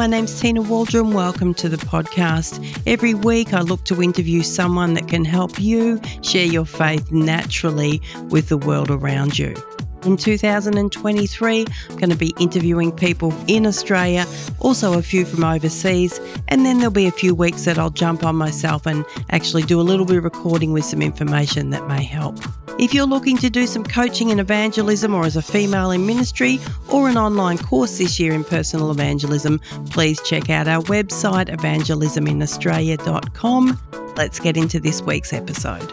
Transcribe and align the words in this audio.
My 0.00 0.06
name's 0.06 0.40
Tina 0.40 0.62
Waldron. 0.62 1.12
Welcome 1.12 1.52
to 1.52 1.68
the 1.68 1.76
podcast. 1.76 2.82
Every 2.86 3.12
week, 3.12 3.52
I 3.52 3.60
look 3.60 3.84
to 3.84 4.02
interview 4.02 4.42
someone 4.42 4.94
that 4.94 5.08
can 5.08 5.26
help 5.26 5.60
you 5.60 6.00
share 6.22 6.46
your 6.46 6.64
faith 6.64 7.12
naturally 7.12 8.00
with 8.30 8.48
the 8.48 8.56
world 8.56 8.90
around 8.90 9.38
you. 9.38 9.54
In 10.04 10.16
2023, 10.16 11.66
I'm 11.90 11.96
going 11.96 12.08
to 12.08 12.16
be 12.16 12.32
interviewing 12.40 12.90
people 12.90 13.34
in 13.46 13.66
Australia, 13.66 14.24
also 14.58 14.98
a 14.98 15.02
few 15.02 15.26
from 15.26 15.44
overseas, 15.44 16.18
and 16.48 16.64
then 16.64 16.78
there'll 16.78 16.90
be 16.90 17.06
a 17.06 17.12
few 17.12 17.34
weeks 17.34 17.66
that 17.66 17.78
I'll 17.78 17.90
jump 17.90 18.24
on 18.24 18.34
myself 18.34 18.86
and 18.86 19.04
actually 19.28 19.64
do 19.64 19.78
a 19.78 19.82
little 19.82 20.06
bit 20.06 20.16
of 20.16 20.24
recording 20.24 20.72
with 20.72 20.86
some 20.86 21.02
information 21.02 21.68
that 21.70 21.86
may 21.86 22.02
help. 22.02 22.38
If 22.78 22.94
you're 22.94 23.04
looking 23.04 23.36
to 23.38 23.50
do 23.50 23.66
some 23.66 23.84
coaching 23.84 24.30
in 24.30 24.38
evangelism 24.40 25.14
or 25.14 25.26
as 25.26 25.36
a 25.36 25.42
female 25.42 25.90
in 25.90 26.06
ministry 26.06 26.58
or 26.88 27.10
an 27.10 27.18
online 27.18 27.58
course 27.58 27.98
this 27.98 28.18
year 28.18 28.32
in 28.32 28.42
personal 28.42 28.90
evangelism, 28.90 29.60
please 29.90 30.18
check 30.22 30.48
out 30.48 30.66
our 30.66 30.82
website 30.84 31.54
evangelisminaustralia.com. 31.54 33.78
Let's 34.16 34.40
get 34.40 34.56
into 34.56 34.80
this 34.80 35.02
week's 35.02 35.34
episode. 35.34 35.92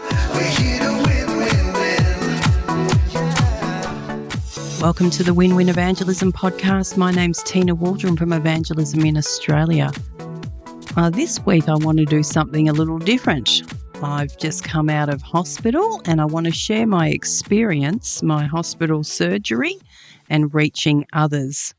Welcome 4.79 5.09
to 5.09 5.23
the 5.23 5.33
Win 5.33 5.55
Win 5.55 5.69
Evangelism 5.69 6.31
podcast. 6.31 6.97
My 6.97 7.09
name's 7.09 7.41
Tina 7.41 7.73
Waldron 7.73 8.15
from 8.15 8.31
Evangelism 8.31 9.03
in 9.03 9.17
Australia. 9.17 9.91
Uh, 10.95 11.09
this 11.09 11.43
week, 11.47 11.67
I 11.67 11.73
want 11.77 11.97
to 11.97 12.05
do 12.05 12.21
something 12.21 12.69
a 12.69 12.73
little 12.73 12.99
different. 12.99 13.63
I've 14.03 14.37
just 14.37 14.63
come 14.63 14.87
out 14.87 15.09
of 15.09 15.23
hospital 15.23 15.99
and 16.05 16.21
I 16.21 16.25
want 16.25 16.45
to 16.45 16.51
share 16.51 16.85
my 16.85 17.09
experience, 17.09 18.21
my 18.21 18.45
hospital 18.45 19.03
surgery, 19.03 19.77
and 20.29 20.53
reaching 20.53 21.05
others. 21.11 21.73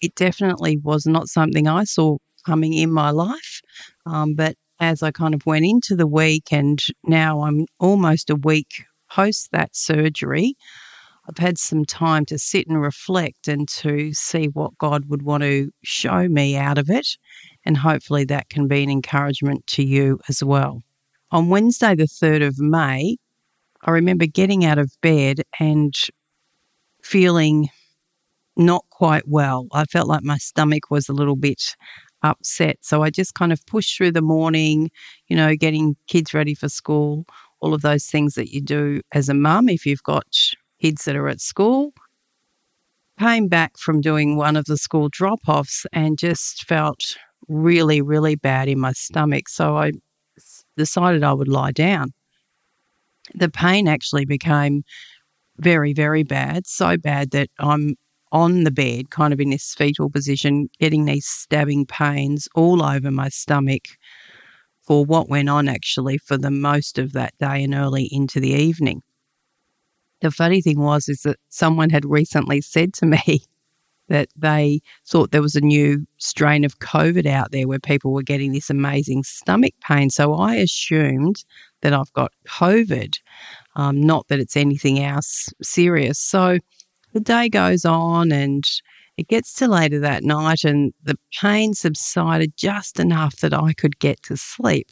It 0.00 0.14
definitely 0.14 0.78
was 0.78 1.04
not 1.04 1.28
something 1.28 1.66
I 1.66 1.82
saw 1.82 2.18
coming 2.46 2.74
in 2.74 2.92
my 2.92 3.10
life, 3.10 3.60
um, 4.06 4.34
but 4.36 4.54
as 4.78 5.02
I 5.02 5.10
kind 5.10 5.34
of 5.34 5.44
went 5.46 5.64
into 5.64 5.96
the 5.96 6.06
week, 6.06 6.52
and 6.52 6.78
now 7.04 7.42
I'm 7.42 7.66
almost 7.80 8.30
a 8.30 8.36
week 8.36 8.84
post 9.10 9.48
that 9.50 9.74
surgery, 9.74 10.54
I've 11.28 11.38
had 11.38 11.58
some 11.58 11.84
time 11.84 12.24
to 12.26 12.38
sit 12.38 12.68
and 12.68 12.80
reflect 12.80 13.48
and 13.48 13.68
to 13.68 14.12
see 14.12 14.46
what 14.46 14.78
God 14.78 15.06
would 15.06 15.22
want 15.22 15.42
to 15.42 15.70
show 15.82 16.28
me 16.28 16.56
out 16.56 16.78
of 16.78 16.88
it. 16.88 17.08
And 17.64 17.76
hopefully 17.76 18.24
that 18.26 18.48
can 18.48 18.68
be 18.68 18.84
an 18.84 18.90
encouragement 18.90 19.66
to 19.68 19.84
you 19.84 20.20
as 20.28 20.44
well. 20.44 20.82
On 21.32 21.48
Wednesday, 21.48 21.96
the 21.96 22.04
3rd 22.04 22.46
of 22.46 22.58
May, 22.60 23.16
I 23.82 23.90
remember 23.90 24.26
getting 24.26 24.64
out 24.64 24.78
of 24.78 24.92
bed 25.02 25.42
and 25.58 25.92
feeling 27.02 27.68
not 28.56 28.84
quite 28.90 29.26
well. 29.26 29.66
I 29.72 29.84
felt 29.84 30.08
like 30.08 30.22
my 30.22 30.38
stomach 30.38 30.90
was 30.90 31.08
a 31.08 31.12
little 31.12 31.36
bit 31.36 31.74
upset. 32.22 32.78
So 32.82 33.02
I 33.02 33.10
just 33.10 33.34
kind 33.34 33.52
of 33.52 33.64
pushed 33.66 33.96
through 33.96 34.12
the 34.12 34.22
morning, 34.22 34.90
you 35.28 35.36
know, 35.36 35.56
getting 35.56 35.96
kids 36.06 36.32
ready 36.32 36.54
for 36.54 36.68
school, 36.68 37.26
all 37.60 37.74
of 37.74 37.82
those 37.82 38.06
things 38.06 38.34
that 38.34 38.52
you 38.52 38.60
do 38.60 39.00
as 39.12 39.28
a 39.28 39.34
mum 39.34 39.68
if 39.68 39.84
you've 39.84 40.02
got 40.04 40.26
kids 40.80 41.04
that 41.04 41.16
are 41.16 41.28
at 41.28 41.40
school. 41.40 41.92
Came 43.18 43.48
back 43.48 43.78
from 43.78 44.00
doing 44.00 44.36
one 44.36 44.56
of 44.56 44.66
the 44.66 44.76
school 44.76 45.08
drop 45.10 45.40
offs 45.48 45.86
and 45.92 46.18
just 46.18 46.66
felt 46.66 47.16
really, 47.48 48.02
really 48.02 48.36
bad 48.36 48.68
in 48.68 48.78
my 48.78 48.92
stomach. 48.92 49.48
So 49.48 49.76
I 49.76 49.92
decided 50.76 51.24
I 51.24 51.32
would 51.32 51.48
lie 51.48 51.72
down. 51.72 52.12
The 53.34 53.48
pain 53.48 53.88
actually 53.88 54.26
became 54.26 54.84
very, 55.58 55.94
very 55.94 56.22
bad, 56.22 56.66
so 56.66 56.96
bad 56.98 57.30
that 57.30 57.48
I'm 57.58 57.94
on 58.32 58.64
the 58.64 58.70
bed, 58.70 59.10
kind 59.10 59.32
of 59.32 59.40
in 59.40 59.50
this 59.50 59.74
fetal 59.74 60.10
position, 60.10 60.68
getting 60.78 61.06
these 61.06 61.26
stabbing 61.26 61.86
pains 61.86 62.48
all 62.54 62.82
over 62.82 63.10
my 63.10 63.30
stomach 63.30 63.84
for 64.82 65.04
what 65.04 65.28
went 65.28 65.48
on 65.48 65.68
actually 65.68 66.18
for 66.18 66.36
the 66.36 66.50
most 66.50 66.98
of 66.98 67.12
that 67.14 67.32
day 67.38 67.64
and 67.64 67.74
early 67.74 68.08
into 68.12 68.40
the 68.40 68.50
evening 68.50 69.02
the 70.20 70.30
funny 70.30 70.60
thing 70.60 70.80
was 70.80 71.08
is 71.08 71.22
that 71.22 71.38
someone 71.48 71.90
had 71.90 72.04
recently 72.04 72.60
said 72.60 72.94
to 72.94 73.06
me 73.26 73.42
that 74.08 74.28
they 74.36 74.80
thought 75.06 75.32
there 75.32 75.42
was 75.42 75.56
a 75.56 75.60
new 75.60 76.06
strain 76.18 76.64
of 76.64 76.78
COVID 76.78 77.26
out 77.26 77.50
there 77.50 77.66
where 77.66 77.80
people 77.80 78.12
were 78.12 78.22
getting 78.22 78.52
this 78.52 78.70
amazing 78.70 79.24
stomach 79.24 79.74
pain. 79.86 80.10
So 80.10 80.34
I 80.34 80.54
assumed 80.54 81.44
that 81.80 81.92
I've 81.92 82.12
got 82.12 82.32
COVID, 82.48 83.18
um, 83.74 84.00
not 84.00 84.28
that 84.28 84.38
it's 84.38 84.56
anything 84.56 85.00
else 85.00 85.48
serious. 85.60 86.20
So 86.20 86.58
the 87.14 87.20
day 87.20 87.48
goes 87.48 87.84
on 87.84 88.30
and 88.30 88.64
it 89.16 89.28
gets 89.28 89.54
to 89.54 89.68
later 89.68 89.98
that 90.00 90.24
night, 90.24 90.62
and 90.62 90.92
the 91.02 91.18
pain 91.40 91.72
subsided 91.72 92.54
just 92.56 93.00
enough 93.00 93.36
that 93.36 93.54
I 93.54 93.72
could 93.72 93.98
get 93.98 94.22
to 94.24 94.36
sleep. 94.36 94.90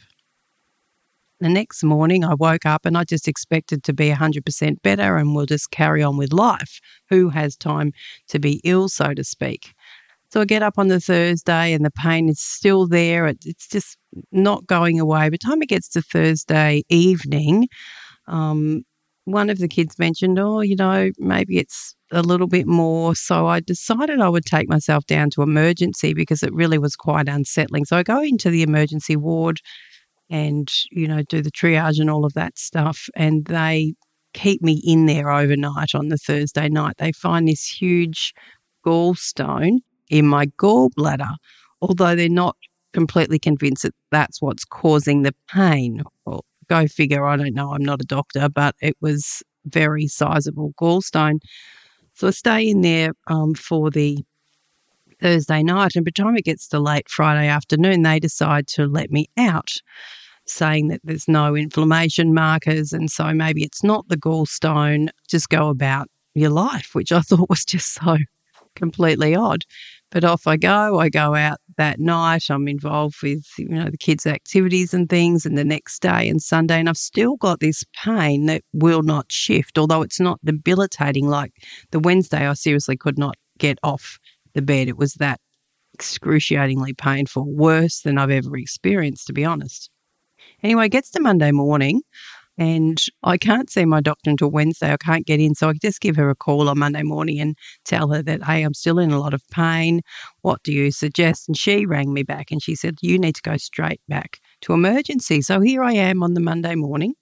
The 1.44 1.50
next 1.50 1.84
morning, 1.84 2.24
I 2.24 2.32
woke 2.32 2.64
up 2.64 2.86
and 2.86 2.96
I 2.96 3.04
just 3.04 3.28
expected 3.28 3.84
to 3.84 3.92
be 3.92 4.08
100% 4.08 4.80
better 4.80 5.18
and 5.18 5.34
we'll 5.34 5.44
just 5.44 5.70
carry 5.70 6.02
on 6.02 6.16
with 6.16 6.32
life. 6.32 6.80
Who 7.10 7.28
has 7.28 7.54
time 7.54 7.92
to 8.28 8.38
be 8.38 8.62
ill, 8.64 8.88
so 8.88 9.12
to 9.12 9.22
speak? 9.22 9.74
So 10.30 10.40
I 10.40 10.46
get 10.46 10.62
up 10.62 10.78
on 10.78 10.88
the 10.88 11.00
Thursday 11.00 11.74
and 11.74 11.84
the 11.84 11.90
pain 11.90 12.30
is 12.30 12.40
still 12.40 12.88
there. 12.88 13.26
it's 13.26 13.68
just 13.68 13.98
not 14.32 14.66
going 14.66 14.98
away. 14.98 15.26
By 15.26 15.28
the 15.28 15.36
time 15.36 15.60
it 15.60 15.68
gets 15.68 15.90
to 15.90 16.00
Thursday 16.00 16.82
evening, 16.88 17.68
um, 18.26 18.84
one 19.26 19.50
of 19.50 19.58
the 19.58 19.68
kids 19.68 19.98
mentioned, 19.98 20.38
oh, 20.38 20.60
you 20.60 20.76
know, 20.76 21.10
maybe 21.18 21.58
it's 21.58 21.94
a 22.10 22.22
little 22.22 22.46
bit 22.46 22.66
more. 22.66 23.14
So 23.14 23.48
I 23.48 23.60
decided 23.60 24.18
I 24.18 24.30
would 24.30 24.46
take 24.46 24.70
myself 24.70 25.04
down 25.04 25.28
to 25.32 25.42
emergency 25.42 26.14
because 26.14 26.42
it 26.42 26.54
really 26.54 26.78
was 26.78 26.96
quite 26.96 27.28
unsettling. 27.28 27.84
So 27.84 27.98
I 27.98 28.02
go 28.02 28.22
into 28.22 28.48
the 28.48 28.62
emergency 28.62 29.14
ward 29.14 29.60
and, 30.34 30.68
you 30.90 31.06
know, 31.06 31.22
do 31.22 31.40
the 31.40 31.50
triage 31.52 32.00
and 32.00 32.10
all 32.10 32.24
of 32.24 32.34
that 32.34 32.58
stuff. 32.58 33.08
And 33.14 33.44
they 33.44 33.94
keep 34.32 34.60
me 34.62 34.82
in 34.84 35.06
there 35.06 35.30
overnight 35.30 35.94
on 35.94 36.08
the 36.08 36.18
Thursday 36.18 36.68
night. 36.68 36.96
They 36.98 37.12
find 37.12 37.46
this 37.46 37.64
huge 37.64 38.34
gallstone 38.84 39.78
in 40.10 40.26
my 40.26 40.46
gallbladder, 40.46 41.36
although 41.80 42.16
they're 42.16 42.28
not 42.28 42.56
completely 42.92 43.38
convinced 43.38 43.84
that 43.84 43.94
that's 44.10 44.42
what's 44.42 44.64
causing 44.64 45.22
the 45.22 45.34
pain. 45.48 46.02
Well, 46.26 46.44
go 46.68 46.88
figure, 46.88 47.24
I 47.24 47.36
don't 47.36 47.54
know, 47.54 47.72
I'm 47.72 47.84
not 47.84 48.02
a 48.02 48.06
doctor, 48.06 48.48
but 48.48 48.74
it 48.82 48.96
was 49.00 49.40
very 49.66 50.08
sizable 50.08 50.72
gallstone. 50.80 51.38
So 52.14 52.26
I 52.26 52.30
stay 52.30 52.68
in 52.68 52.80
there 52.80 53.12
um, 53.28 53.54
for 53.54 53.88
the 53.88 54.18
Thursday 55.22 55.62
night. 55.62 55.92
And 55.94 56.04
by 56.04 56.10
the 56.14 56.22
time 56.22 56.36
it 56.36 56.44
gets 56.44 56.66
to 56.68 56.80
late 56.80 57.08
Friday 57.08 57.46
afternoon, 57.46 58.02
they 58.02 58.18
decide 58.18 58.66
to 58.68 58.86
let 58.86 59.12
me 59.12 59.26
out, 59.36 59.70
saying 60.46 60.88
that 60.88 61.00
there's 61.04 61.28
no 61.28 61.54
inflammation 61.54 62.34
markers. 62.34 62.92
And 62.92 63.10
so 63.10 63.32
maybe 63.32 63.62
it's 63.62 63.82
not 63.82 64.08
the 64.08 64.16
gallstone, 64.16 65.08
just 65.28 65.48
go 65.48 65.68
about 65.68 66.08
your 66.34 66.50
life, 66.50 66.90
which 66.94 67.12
I 67.12 67.20
thought 67.22 67.48
was 67.48 67.64
just 67.64 67.94
so 67.94 68.16
completely 68.74 69.34
odd. 69.34 69.64
But 70.10 70.24
off 70.24 70.46
I 70.46 70.56
go. 70.56 71.00
I 71.00 71.08
go 71.08 71.34
out 71.34 71.58
that 71.76 71.98
night. 71.98 72.44
I'm 72.48 72.68
involved 72.68 73.16
with 73.22 73.44
you 73.58 73.68
know 73.68 73.90
the 73.90 73.96
kids' 73.96 74.26
activities 74.26 74.94
and 74.94 75.08
things, 75.08 75.44
and 75.44 75.58
the 75.58 75.64
next 75.64 76.00
day 76.02 76.28
and 76.28 76.40
Sunday, 76.40 76.78
and 76.78 76.88
I've 76.88 76.96
still 76.96 77.36
got 77.36 77.58
this 77.58 77.84
pain 77.96 78.46
that 78.46 78.62
will 78.72 79.02
not 79.02 79.32
shift. 79.32 79.76
Although 79.76 80.02
it's 80.02 80.20
not 80.20 80.38
debilitating 80.44 81.26
like 81.26 81.52
the 81.90 81.98
Wednesday, 81.98 82.46
I 82.46 82.52
seriously 82.54 82.96
could 82.96 83.18
not 83.18 83.34
get 83.58 83.78
off 83.82 84.20
the 84.52 84.62
bed. 84.62 84.86
It 84.86 84.98
was 84.98 85.14
that 85.14 85.40
excruciatingly 85.94 86.94
painful, 86.94 87.52
worse 87.52 88.00
than 88.02 88.18
I've 88.18 88.30
ever 88.30 88.56
experienced, 88.56 89.26
to 89.28 89.32
be 89.32 89.44
honest. 89.44 89.90
Anyway, 90.64 90.86
it 90.86 90.92
gets 90.92 91.10
to 91.10 91.20
Monday 91.20 91.52
morning 91.52 92.00
and 92.56 92.98
I 93.22 93.36
can't 93.36 93.68
see 93.68 93.84
my 93.84 94.00
doctor 94.00 94.30
until 94.30 94.50
Wednesday. 94.50 94.92
I 94.92 94.96
can't 94.96 95.26
get 95.26 95.38
in. 95.38 95.54
So 95.54 95.68
I 95.68 95.74
just 95.74 96.00
give 96.00 96.16
her 96.16 96.30
a 96.30 96.34
call 96.34 96.70
on 96.70 96.78
Monday 96.78 97.02
morning 97.02 97.38
and 97.38 97.54
tell 97.84 98.08
her 98.08 98.22
that, 98.22 98.42
hey, 98.44 98.62
I'm 98.62 98.72
still 98.72 98.98
in 98.98 99.10
a 99.10 99.20
lot 99.20 99.34
of 99.34 99.42
pain. 99.50 100.00
What 100.40 100.62
do 100.62 100.72
you 100.72 100.90
suggest? 100.90 101.48
And 101.48 101.56
she 101.56 101.84
rang 101.84 102.14
me 102.14 102.22
back 102.22 102.50
and 102.50 102.62
she 102.62 102.76
said, 102.76 102.96
you 103.02 103.18
need 103.18 103.34
to 103.34 103.42
go 103.42 103.58
straight 103.58 104.00
back 104.08 104.40
to 104.62 104.72
emergency. 104.72 105.42
So 105.42 105.60
here 105.60 105.82
I 105.82 105.92
am 105.92 106.22
on 106.22 106.32
the 106.32 106.40
Monday 106.40 106.76
morning, 106.76 107.12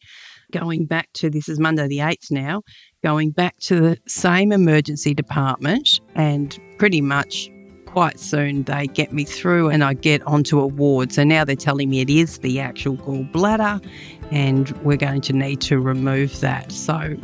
going 0.53 0.87
back 0.87 1.09
to 1.15 1.29
this 1.29 1.49
is 1.49 1.59
Monday 1.59 1.89
the 1.89 1.99
8th 1.99 2.31
now, 2.31 2.63
going 3.03 3.33
back 3.33 3.59
to 3.63 3.81
the 3.81 3.99
same 4.07 4.53
emergency 4.53 5.15
department 5.15 6.01
and 6.15 6.57
pretty 6.79 7.01
much 7.01 7.51
quite 7.93 8.19
soon 8.19 8.63
they 8.63 8.87
get 8.87 9.13
me 9.13 9.23
through 9.23 9.69
and 9.69 9.85
I 9.85 9.93
get 9.93 10.23
onto 10.23 10.59
a 10.59 10.67
ward. 10.67 11.13
So 11.13 11.25
now 11.25 11.45
they're 11.45 11.55
telling 11.55 11.91
me 11.91 12.01
it 12.01 12.09
is 12.09 12.39
the 12.39 12.59
actual 12.59 12.97
gallbladder 12.97 13.85
and 14.31 14.71
we're 14.83 14.97
going 14.97 15.21
to 15.21 15.35
need 15.35 15.61
to 15.63 15.79
remove 15.79 16.41
that. 16.41 16.73
So 16.73 17.15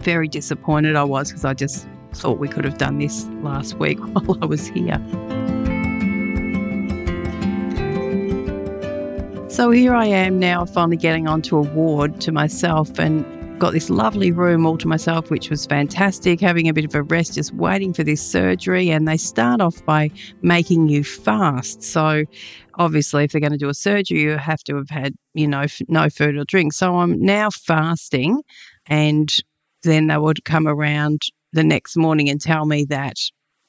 very 0.00 0.26
disappointed 0.26 0.96
I 0.96 1.04
was 1.04 1.28
because 1.28 1.44
I 1.44 1.54
just 1.54 1.86
thought 2.14 2.38
we 2.38 2.48
could 2.48 2.64
have 2.64 2.78
done 2.78 2.98
this 2.98 3.26
last 3.42 3.74
week 3.74 3.98
while 4.12 4.36
I 4.42 4.46
was 4.46 4.66
here. 4.66 4.98
So 9.48 9.70
here 9.70 9.94
I 9.94 10.06
am 10.06 10.38
now, 10.38 10.64
finally 10.64 10.96
getting 10.96 11.26
onto 11.26 11.56
a 11.56 11.62
ward 11.62 12.20
to 12.22 12.32
myself, 12.32 12.98
and 12.98 13.24
got 13.58 13.72
this 13.72 13.90
lovely 13.90 14.30
room 14.30 14.64
all 14.66 14.78
to 14.78 14.86
myself, 14.86 15.30
which 15.30 15.50
was 15.50 15.66
fantastic, 15.66 16.40
having 16.40 16.68
a 16.68 16.72
bit 16.72 16.84
of 16.84 16.94
a 16.94 17.02
rest, 17.02 17.34
just 17.34 17.52
waiting 17.54 17.92
for 17.92 18.04
this 18.04 18.22
surgery. 18.22 18.90
And 18.90 19.08
they 19.08 19.16
start 19.16 19.60
off 19.60 19.84
by 19.84 20.10
making 20.42 20.88
you 20.88 21.02
fast. 21.02 21.82
So, 21.82 22.24
obviously, 22.74 23.24
if 23.24 23.32
they're 23.32 23.40
going 23.40 23.52
to 23.52 23.58
do 23.58 23.68
a 23.68 23.74
surgery, 23.74 24.20
you 24.20 24.36
have 24.36 24.62
to 24.64 24.76
have 24.76 24.90
had, 24.90 25.14
you 25.34 25.48
know, 25.48 25.66
no 25.88 26.08
food 26.08 26.36
or 26.36 26.44
drink. 26.44 26.72
So, 26.72 26.96
I'm 26.96 27.20
now 27.20 27.50
fasting. 27.50 28.42
And 28.86 29.32
then 29.82 30.06
they 30.06 30.18
would 30.18 30.44
come 30.44 30.66
around 30.66 31.20
the 31.52 31.64
next 31.64 31.96
morning 31.96 32.28
and 32.28 32.40
tell 32.40 32.64
me 32.66 32.84
that, 32.86 33.16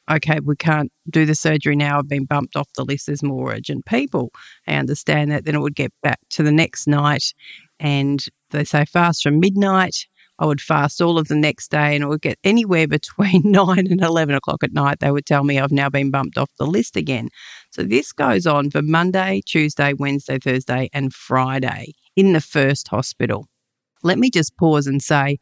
okay, 0.10 0.40
we 0.44 0.56
can't 0.56 0.92
do 1.10 1.26
the 1.26 1.36
surgery 1.36 1.76
now. 1.76 2.00
I've 2.00 2.08
been 2.08 2.26
bumped 2.26 2.56
off 2.56 2.70
the 2.76 2.86
list. 2.86 3.08
There's 3.08 3.24
more 3.24 3.54
urgent 3.54 3.86
people. 3.86 4.32
I 4.68 4.76
understand 4.76 5.32
that. 5.32 5.46
Then 5.46 5.56
it 5.56 5.62
would 5.62 5.76
get 5.76 5.94
back 6.04 6.20
to 6.32 6.44
the 6.44 6.52
next 6.52 6.88
night 6.88 7.34
and 7.80 8.26
they 8.52 8.64
say 8.64 8.86
fast 8.86 9.24
from 9.24 9.40
midnight. 9.40 9.96
I 10.40 10.46
would 10.46 10.62
fast 10.62 11.02
all 11.02 11.20
of 11.20 11.28
the 11.28 11.36
next 11.36 11.70
day 11.70 11.96
and 11.96 12.04
it 12.04 12.08
would 12.08 12.22
get 12.22 12.40
anywhere 12.44 12.88
between 12.98 13.42
9 13.46 13.78
and 13.80 14.02
11 14.02 14.36
o'clock 14.36 14.64
at 14.64 14.74
night. 14.74 15.00
They 15.00 15.12
would 15.12 15.26
tell 15.26 15.44
me 15.44 15.60
I've 15.60 15.72
now 15.72 15.90
been 15.90 16.12
bumped 16.12 16.38
off 16.38 16.50
the 16.58 16.66
list 16.66 16.96
again. 16.96 17.30
So 17.72 17.84
this 17.84 18.12
goes 18.12 18.48
on 18.48 18.72
for 18.72 18.82
Monday, 18.82 19.42
Tuesday, 19.46 19.94
Wednesday, 19.94 20.40
Thursday, 20.40 20.90
and 20.94 21.14
Friday 21.14 21.94
in 22.16 22.34
the 22.34 22.42
first 22.42 22.88
hospital. 22.88 23.48
Let 24.02 24.18
me 24.18 24.30
just 24.30 24.56
pause 24.58 24.88
and 24.88 25.02
say, 25.02 25.38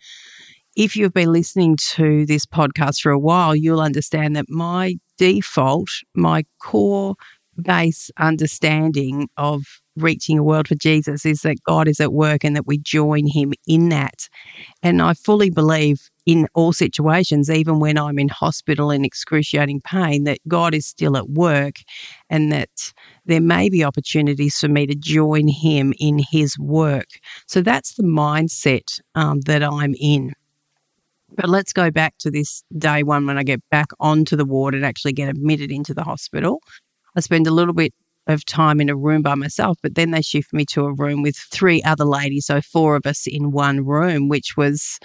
if 0.76 0.96
you've 0.96 1.14
been 1.14 1.32
listening 1.32 1.78
to 1.96 2.26
this 2.26 2.46
podcast 2.46 3.02
for 3.02 3.12
a 3.12 3.20
while, 3.20 3.56
you'll 3.56 3.82
understand 3.82 4.36
that 4.36 4.46
my 4.48 4.96
default, 5.18 5.90
my 6.16 6.44
core 6.62 7.16
base 7.62 8.12
understanding 8.18 9.30
of 9.38 9.64
reaching 9.96 10.38
a 10.38 10.44
world 10.44 10.68
for 10.68 10.76
Jesus 10.76 11.26
is 11.26 11.42
that 11.42 11.64
God 11.64 11.88
is 11.88 12.00
at 12.00 12.14
work 12.14 12.44
and 12.44 12.56
that 12.56 12.68
we 12.68 12.78
join 12.78 13.28
Him 13.28 13.54
in 13.66 13.90
that. 13.90 14.30
And 14.84 15.02
I 15.02 15.14
fully 15.14 15.50
believe 15.50 16.10
in 16.26 16.48
all 16.54 16.74
situations, 16.74 17.50
even 17.50 17.80
when 17.80 17.98
I'm 17.98 18.20
in 18.20 18.28
hospital 18.28 18.92
in 18.92 19.06
excruciating 19.06 19.82
pain, 19.82 20.26
that 20.26 20.40
God 20.48 20.74
is 20.74 20.86
still 20.86 21.18
at 21.18 21.30
work 21.30 21.76
and 22.30 22.52
that 22.52 22.94
there 23.26 23.42
may 23.42 23.70
be 23.70 23.84
opportunities 23.84 24.58
for 24.60 24.68
me 24.68 24.86
to 24.86 24.96
join 24.96 25.48
Him 25.48 25.94
in 26.00 26.20
His 26.30 26.58
work. 26.60 27.08
So 27.48 27.62
that's 27.62 27.96
the 27.96 28.04
mindset 28.04 29.00
um, 29.16 29.42
that 29.42 29.64
I'm 29.64 29.96
in. 30.00 30.34
But 31.36 31.50
let's 31.50 31.74
go 31.74 31.92
back 31.92 32.18
to 32.20 32.32
this 32.32 32.64
day 32.78 33.04
one 33.04 33.26
when 33.26 33.38
I 33.38 33.44
get 33.44 33.62
back 33.70 33.88
onto 34.00 34.36
the 34.36 34.46
ward 34.46 34.74
and 34.74 34.86
actually 34.86 35.14
get 35.14 35.30
admitted 35.30 35.72
into 35.72 35.94
the 35.94 36.04
hospital. 36.04 36.62
I 37.18 37.20
spend 37.20 37.48
a 37.48 37.52
little 37.52 37.74
bit 37.74 37.96
of 38.28 38.46
time 38.46 38.80
in 38.80 38.90
a 38.90 38.96
room 38.96 39.24
by 39.24 39.34
myself, 39.34 39.80
but 39.82 39.96
then 39.96 40.12
they 40.12 40.22
shift 40.22 40.54
me 40.54 40.66
to 40.66 40.86
a 40.86 40.94
room 40.94 41.24
with 41.24 41.36
three 41.36 41.82
other 41.82 42.06
ladies, 42.06 42.46
so 42.46 42.62
four 42.62 42.96
of 42.96 43.08
us 43.08 43.26
in 43.26 43.52
one 43.52 43.84
room, 43.84 44.30
which 44.30 44.56
was 44.56 45.00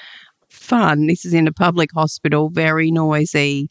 fun. 0.50 1.06
This 1.06 1.25
is 1.25 1.32
in 1.32 1.49
a 1.49 1.53
public 1.53 1.91
hospital, 1.94 2.50
very 2.50 2.91
noisy, 2.91 3.70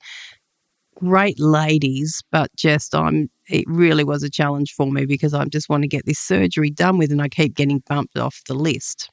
great 0.96 1.40
ladies, 1.40 2.20
but 2.32 2.50
just 2.56 2.96
I'm 2.96 3.30
it 3.48 3.66
really 3.68 4.04
was 4.04 4.24
a 4.24 4.30
challenge 4.30 4.74
for 4.76 4.92
me 4.92 5.06
because 5.06 5.36
I 5.36 5.46
just 5.46 5.70
want 5.70 5.84
to 5.84 5.88
get 5.88 6.08
this 6.08 6.20
surgery 6.20 6.72
done 6.72 6.98
with 6.98 7.12
and 7.12 7.22
I 7.22 7.30
keep 7.30 7.54
getting 7.54 7.84
bumped 7.88 8.18
off 8.18 8.42
the 8.48 8.56
list. 8.56 9.12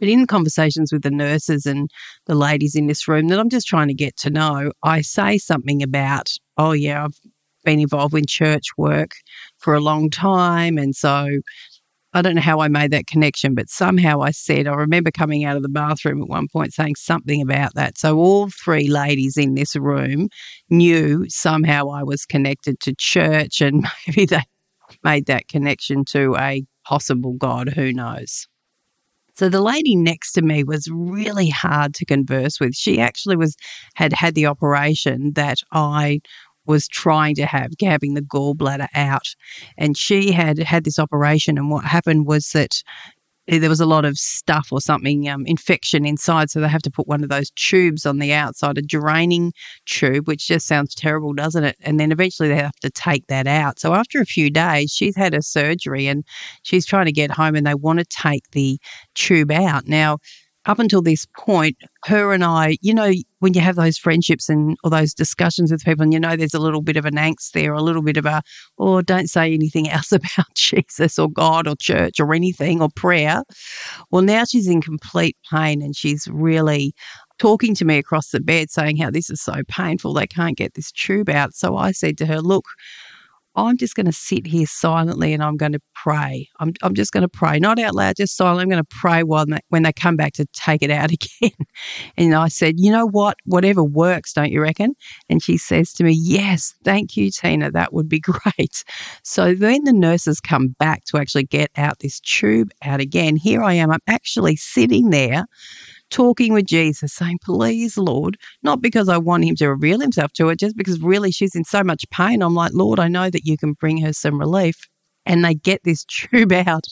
But 0.00 0.08
in 0.08 0.26
conversations 0.26 0.92
with 0.92 1.02
the 1.02 1.10
nurses 1.10 1.66
and 1.66 1.90
the 2.26 2.34
ladies 2.34 2.74
in 2.74 2.86
this 2.86 3.06
room 3.06 3.28
that 3.28 3.38
I'm 3.38 3.50
just 3.50 3.66
trying 3.66 3.88
to 3.88 3.94
get 3.94 4.16
to 4.18 4.30
know, 4.30 4.72
I 4.82 5.00
say 5.02 5.38
something 5.38 5.82
about, 5.82 6.28
oh, 6.56 6.72
yeah, 6.72 7.04
I've 7.04 7.18
been 7.64 7.80
involved 7.80 8.14
in 8.14 8.26
church 8.26 8.66
work 8.76 9.12
for 9.58 9.74
a 9.74 9.80
long 9.80 10.10
time. 10.10 10.78
And 10.78 10.94
so 10.94 11.28
I 12.14 12.20
don't 12.20 12.34
know 12.34 12.42
how 12.42 12.60
I 12.60 12.68
made 12.68 12.90
that 12.90 13.06
connection, 13.06 13.54
but 13.54 13.70
somehow 13.70 14.20
I 14.20 14.32
said, 14.32 14.66
I 14.66 14.74
remember 14.74 15.10
coming 15.10 15.44
out 15.44 15.56
of 15.56 15.62
the 15.62 15.68
bathroom 15.68 16.22
at 16.22 16.28
one 16.28 16.46
point 16.52 16.74
saying 16.74 16.96
something 16.96 17.40
about 17.40 17.74
that. 17.74 17.96
So 17.96 18.18
all 18.18 18.50
three 18.50 18.88
ladies 18.88 19.38
in 19.38 19.54
this 19.54 19.74
room 19.76 20.28
knew 20.68 21.24
somehow 21.28 21.88
I 21.88 22.02
was 22.02 22.26
connected 22.26 22.80
to 22.80 22.94
church 22.98 23.62
and 23.62 23.86
maybe 24.06 24.26
they 24.26 24.42
made 25.02 25.26
that 25.26 25.48
connection 25.48 26.04
to 26.06 26.36
a 26.36 26.64
possible 26.84 27.32
God, 27.32 27.70
who 27.70 27.92
knows. 27.92 28.46
So 29.34 29.48
the 29.48 29.62
lady 29.62 29.96
next 29.96 30.32
to 30.32 30.42
me 30.42 30.62
was 30.62 30.88
really 30.92 31.48
hard 31.48 31.94
to 31.94 32.04
converse 32.04 32.60
with. 32.60 32.74
She 32.74 33.00
actually 33.00 33.36
was 33.36 33.56
had 33.94 34.12
had 34.12 34.34
the 34.34 34.46
operation 34.46 35.32
that 35.34 35.58
I 35.72 36.20
was 36.66 36.88
trying 36.88 37.34
to 37.34 37.46
have 37.46 37.70
having 37.80 38.14
the 38.14 38.22
gallbladder 38.22 38.88
out 38.94 39.34
and 39.76 39.96
she 39.96 40.32
had 40.32 40.58
had 40.58 40.84
this 40.84 40.98
operation 40.98 41.58
and 41.58 41.70
what 41.70 41.84
happened 41.84 42.26
was 42.26 42.50
that 42.50 42.82
there 43.48 43.68
was 43.68 43.80
a 43.80 43.86
lot 43.86 44.04
of 44.04 44.16
stuff 44.16 44.68
or 44.70 44.80
something, 44.80 45.28
um, 45.28 45.44
infection 45.46 46.06
inside. 46.06 46.48
So 46.50 46.60
they 46.60 46.68
have 46.68 46.82
to 46.82 46.90
put 46.90 47.08
one 47.08 47.24
of 47.24 47.28
those 47.28 47.50
tubes 47.50 48.06
on 48.06 48.18
the 48.18 48.32
outside, 48.32 48.78
a 48.78 48.82
draining 48.82 49.52
tube, 49.86 50.28
which 50.28 50.46
just 50.46 50.66
sounds 50.66 50.94
terrible, 50.94 51.32
doesn't 51.32 51.64
it? 51.64 51.76
And 51.80 51.98
then 51.98 52.12
eventually 52.12 52.48
they 52.48 52.56
have 52.56 52.76
to 52.82 52.90
take 52.90 53.26
that 53.26 53.46
out. 53.46 53.80
So 53.80 53.94
after 53.94 54.20
a 54.20 54.26
few 54.26 54.48
days, 54.48 54.92
she's 54.92 55.16
had 55.16 55.34
a 55.34 55.42
surgery 55.42 56.06
and 56.06 56.24
she's 56.62 56.86
trying 56.86 57.06
to 57.06 57.12
get 57.12 57.32
home 57.32 57.56
and 57.56 57.66
they 57.66 57.74
want 57.74 57.98
to 57.98 58.04
take 58.04 58.48
the 58.52 58.78
tube 59.14 59.50
out. 59.50 59.88
Now, 59.88 60.18
up 60.66 60.78
until 60.78 61.02
this 61.02 61.26
point, 61.36 61.76
her 62.04 62.32
and 62.32 62.44
I, 62.44 62.76
you 62.80 62.94
know, 62.94 63.12
when 63.40 63.54
you 63.54 63.60
have 63.60 63.76
those 63.76 63.98
friendships 63.98 64.48
and 64.48 64.76
or 64.84 64.90
those 64.90 65.12
discussions 65.12 65.72
with 65.72 65.84
people, 65.84 66.04
and 66.04 66.12
you 66.12 66.20
know 66.20 66.36
there's 66.36 66.54
a 66.54 66.60
little 66.60 66.82
bit 66.82 66.96
of 66.96 67.04
an 67.04 67.16
angst 67.16 67.52
there, 67.52 67.72
a 67.72 67.82
little 67.82 68.02
bit 68.02 68.16
of 68.16 68.26
a, 68.26 68.42
oh, 68.78 69.02
don't 69.02 69.28
say 69.28 69.52
anything 69.52 69.88
else 69.90 70.12
about 70.12 70.46
Jesus 70.54 71.18
or 71.18 71.30
God 71.30 71.66
or 71.66 71.74
church 71.76 72.20
or 72.20 72.32
anything 72.32 72.80
or 72.80 72.88
prayer. 72.94 73.42
Well, 74.10 74.22
now 74.22 74.44
she's 74.44 74.68
in 74.68 74.80
complete 74.80 75.36
pain 75.50 75.82
and 75.82 75.96
she's 75.96 76.28
really 76.28 76.94
talking 77.38 77.74
to 77.74 77.84
me 77.84 77.98
across 77.98 78.30
the 78.30 78.40
bed 78.40 78.70
saying 78.70 78.98
how 78.98 79.10
this 79.10 79.28
is 79.28 79.40
so 79.40 79.62
painful. 79.68 80.14
They 80.14 80.26
can't 80.28 80.56
get 80.56 80.74
this 80.74 80.92
tube 80.92 81.28
out. 81.28 81.54
So 81.54 81.76
I 81.76 81.90
said 81.90 82.16
to 82.18 82.26
her, 82.26 82.40
look, 82.40 82.66
I'm 83.54 83.76
just 83.76 83.94
going 83.94 84.06
to 84.06 84.12
sit 84.12 84.46
here 84.46 84.66
silently 84.66 85.32
and 85.32 85.42
I'm 85.42 85.56
going 85.56 85.72
to 85.72 85.80
pray. 85.94 86.48
I'm, 86.60 86.72
I'm 86.82 86.94
just 86.94 87.12
going 87.12 87.22
to 87.22 87.28
pray, 87.28 87.58
not 87.58 87.78
out 87.78 87.94
loud, 87.94 88.16
just 88.16 88.36
silently. 88.36 88.62
I'm 88.62 88.68
going 88.70 88.82
to 88.82 88.96
pray 88.98 89.22
while 89.22 89.44
they, 89.46 89.58
when 89.68 89.82
they 89.82 89.92
come 89.92 90.16
back 90.16 90.32
to 90.34 90.46
take 90.54 90.82
it 90.82 90.90
out 90.90 91.10
again. 91.40 91.52
and 92.16 92.34
I 92.34 92.48
said, 92.48 92.80
you 92.80 92.90
know 92.90 93.06
what? 93.06 93.36
Whatever 93.44 93.84
works, 93.84 94.32
don't 94.32 94.50
you 94.50 94.62
reckon? 94.62 94.94
And 95.28 95.42
she 95.42 95.58
says 95.58 95.92
to 95.94 96.04
me, 96.04 96.12
yes, 96.12 96.74
thank 96.84 97.16
you, 97.16 97.30
Tina. 97.30 97.70
That 97.70 97.92
would 97.92 98.08
be 98.08 98.20
great. 98.20 98.84
So 99.22 99.54
then 99.54 99.84
the 99.84 99.92
nurses 99.92 100.40
come 100.40 100.68
back 100.78 101.04
to 101.06 101.18
actually 101.18 101.44
get 101.44 101.70
out 101.76 101.98
this 101.98 102.20
tube 102.20 102.70
out 102.82 103.00
again. 103.00 103.36
Here 103.36 103.62
I 103.62 103.74
am. 103.74 103.90
I'm 103.90 104.00
actually 104.06 104.56
sitting 104.56 105.10
there 105.10 105.44
talking 106.12 106.52
with 106.52 106.66
Jesus, 106.66 107.12
saying, 107.12 107.40
Please, 107.42 107.98
Lord, 107.98 108.36
not 108.62 108.80
because 108.80 109.08
I 109.08 109.18
want 109.18 109.44
him 109.44 109.56
to 109.56 109.70
reveal 109.70 109.98
himself 109.98 110.32
to 110.34 110.48
her, 110.48 110.54
just 110.54 110.76
because 110.76 111.00
really 111.00 111.32
she's 111.32 111.56
in 111.56 111.64
so 111.64 111.82
much 111.82 112.08
pain. 112.10 112.42
I'm 112.42 112.54
like, 112.54 112.72
Lord, 112.74 113.00
I 113.00 113.08
know 113.08 113.30
that 113.30 113.46
you 113.46 113.56
can 113.56 113.72
bring 113.72 114.00
her 114.02 114.12
some 114.12 114.38
relief. 114.38 114.76
And 115.24 115.44
they 115.44 115.54
get 115.54 115.84
this 115.84 116.04
tube 116.08 116.52
out, 116.52 116.84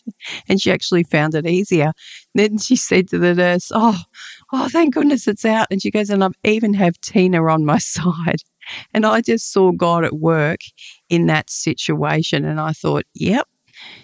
and 0.48 0.60
she 0.60 0.70
actually 0.72 1.02
found 1.04 1.34
it 1.34 1.46
easier. 1.46 1.92
Then 2.34 2.58
she 2.58 2.76
said 2.76 3.08
to 3.08 3.18
the 3.18 3.34
nurse, 3.34 3.70
Oh, 3.74 3.98
oh, 4.52 4.68
thank 4.68 4.94
goodness 4.94 5.28
it's 5.28 5.44
out. 5.44 5.66
And 5.70 5.82
she 5.82 5.90
goes, 5.90 6.10
And 6.10 6.22
I 6.24 6.28
even 6.44 6.74
have 6.74 7.00
Tina 7.00 7.44
on 7.44 7.64
my 7.64 7.78
side. 7.78 8.42
And 8.94 9.04
I 9.04 9.20
just 9.20 9.52
saw 9.52 9.72
God 9.72 10.04
at 10.04 10.12
work 10.12 10.60
in 11.08 11.26
that 11.26 11.50
situation. 11.50 12.44
And 12.44 12.60
I 12.60 12.72
thought, 12.72 13.04
Yep, 13.14 13.48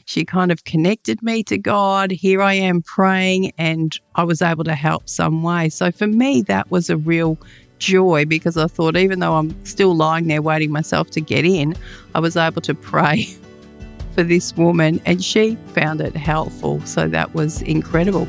she 0.05 0.25
kind 0.25 0.53
of 0.53 0.65
connected 0.65 1.23
me 1.23 1.43
to 1.45 1.59
God. 1.59 2.11
Here 2.11 2.43
I 2.43 2.55
am 2.55 2.83
praying, 2.83 3.53
and 3.59 3.99
I 4.15 4.25
was 4.25 4.43
able 4.43 4.65
to 4.65 4.75
help 4.75 5.09
some 5.09 5.43
way. 5.43 5.69
So 5.69 5.91
for 5.91 6.07
me, 6.07 6.43
that 6.43 6.71
was 6.71 6.91
a 6.91 6.97
real 6.97 7.39
joy 7.79 8.25
because 8.25 8.57
I 8.57 8.67
thought, 8.67 8.97
even 8.97 9.21
though 9.21 9.35
I'm 9.35 9.65
still 9.65 9.95
lying 9.95 10.29
there 10.29 10.43
waiting 10.43 10.71
myself 10.71 11.11
to 11.11 11.21
get 11.21 11.45
in, 11.45 11.75
I 12.15 12.21
was 12.21 12.37
able 12.37 12.63
to 12.63 12.75
pray 12.75 13.25
for 14.15 14.23
this 14.23 14.57
woman, 14.57 15.01
and 15.07 15.23
she 15.23 15.57
found 15.75 16.01
it 16.01 16.17
helpful. 16.17 16.81
So 16.87 17.09
that 17.09 17.35
was 17.35 17.63
incredible. 17.63 18.27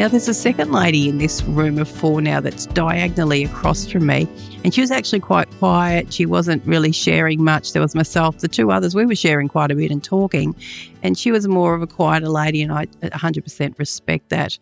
Now, 0.00 0.08
there's 0.08 0.28
a 0.28 0.34
second 0.34 0.72
lady 0.72 1.10
in 1.10 1.18
this 1.18 1.42
room 1.42 1.78
of 1.78 1.86
four 1.86 2.22
now 2.22 2.40
that's 2.40 2.64
diagonally 2.64 3.44
across 3.44 3.86
from 3.86 4.06
me, 4.06 4.26
and 4.62 4.74
she 4.74 4.80
was 4.80 4.90
actually 4.90 5.20
quite 5.20 5.50
quiet. 5.58 6.12
She 6.12 6.26
wasn't 6.26 6.64
really 6.66 6.92
sharing 6.92 7.42
much. 7.42 7.72
There 7.72 7.82
was 7.82 7.94
myself, 7.94 8.38
the 8.38 8.48
two 8.48 8.70
others, 8.70 8.94
we 8.94 9.06
were 9.06 9.14
sharing 9.14 9.48
quite 9.48 9.70
a 9.70 9.74
bit 9.74 9.90
and 9.90 10.02
talking, 10.02 10.54
and 11.02 11.16
she 11.16 11.32
was 11.32 11.48
more 11.48 11.74
of 11.74 11.82
a 11.82 11.86
quieter 11.86 12.28
lady, 12.28 12.62
and 12.62 12.72
I 12.72 12.86
100% 13.02 13.78
respect 13.78 14.28
that. 14.28 14.58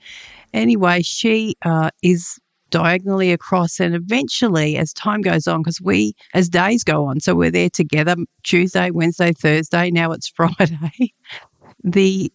Anyway, 0.54 1.02
she 1.02 1.56
uh, 1.64 1.90
is 2.02 2.38
diagonally 2.70 3.32
across 3.32 3.80
and 3.80 3.94
eventually 3.94 4.76
as 4.76 4.92
time 4.92 5.22
goes 5.22 5.46
on 5.46 5.62
because 5.62 5.80
we 5.80 6.14
as 6.34 6.50
days 6.50 6.84
go 6.84 7.06
on 7.06 7.18
so 7.18 7.34
we're 7.34 7.50
there 7.50 7.70
together 7.70 8.14
tuesday 8.42 8.90
wednesday 8.90 9.32
thursday 9.32 9.90
now 9.90 10.12
it's 10.12 10.28
friday 10.36 11.12
the 11.82 12.30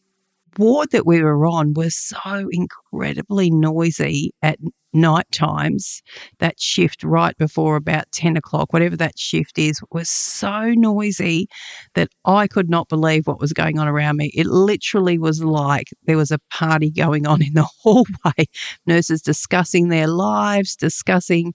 ward 0.57 0.89
that 0.91 1.05
we 1.05 1.21
were 1.21 1.45
on 1.45 1.73
was 1.73 1.95
so 1.95 2.47
incredibly 2.51 3.51
noisy 3.51 4.31
at 4.41 4.57
night 4.93 5.29
times, 5.31 6.01
that 6.39 6.59
shift 6.59 7.03
right 7.03 7.37
before 7.37 7.75
about 7.75 8.11
10 8.11 8.37
o'clock, 8.37 8.71
whatever 8.71 8.95
that 8.97 9.17
shift 9.17 9.57
is, 9.57 9.81
was 9.91 10.09
so 10.09 10.69
noisy 10.71 11.47
that 11.95 12.09
I 12.25 12.47
could 12.47 12.69
not 12.69 12.89
believe 12.89 13.27
what 13.27 13.39
was 13.39 13.53
going 13.53 13.79
on 13.79 13.87
around 13.87 14.17
me. 14.17 14.31
It 14.33 14.47
literally 14.47 15.17
was 15.17 15.43
like 15.43 15.87
there 16.05 16.17
was 16.17 16.31
a 16.31 16.39
party 16.51 16.91
going 16.91 17.27
on 17.27 17.41
in 17.41 17.53
the 17.53 17.63
hallway. 17.81 18.45
Nurses 18.85 19.21
discussing 19.21 19.89
their 19.89 20.07
lives, 20.07 20.75
discussing 20.75 21.53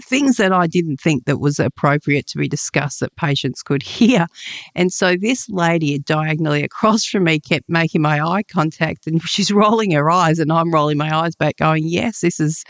things 0.00 0.36
that 0.36 0.52
I 0.52 0.66
didn't 0.66 0.98
think 0.98 1.24
that 1.24 1.38
was 1.38 1.58
appropriate 1.58 2.26
to 2.28 2.38
be 2.38 2.48
discussed 2.48 3.00
that 3.00 3.14
patients 3.16 3.62
could 3.62 3.82
hear. 3.82 4.26
And 4.74 4.92
so 4.92 5.16
this 5.16 5.48
lady 5.48 5.98
diagonally 5.98 6.62
across 6.62 7.04
from 7.04 7.24
me 7.24 7.40
kept 7.40 7.68
making 7.68 8.02
my 8.02 8.20
eye 8.20 8.42
contact 8.44 9.06
and 9.06 9.22
she's 9.22 9.52
rolling 9.52 9.90
her 9.92 10.10
eyes 10.10 10.38
and 10.38 10.52
I'm 10.52 10.72
rolling 10.72 10.98
my 10.98 11.14
eyes 11.14 11.34
back 11.34 11.56
going, 11.56 11.86
yes, 11.86 12.20
this 12.20 12.40
is 12.40 12.64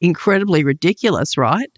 incredibly 0.00 0.64
ridiculous, 0.64 1.36
right? 1.36 1.70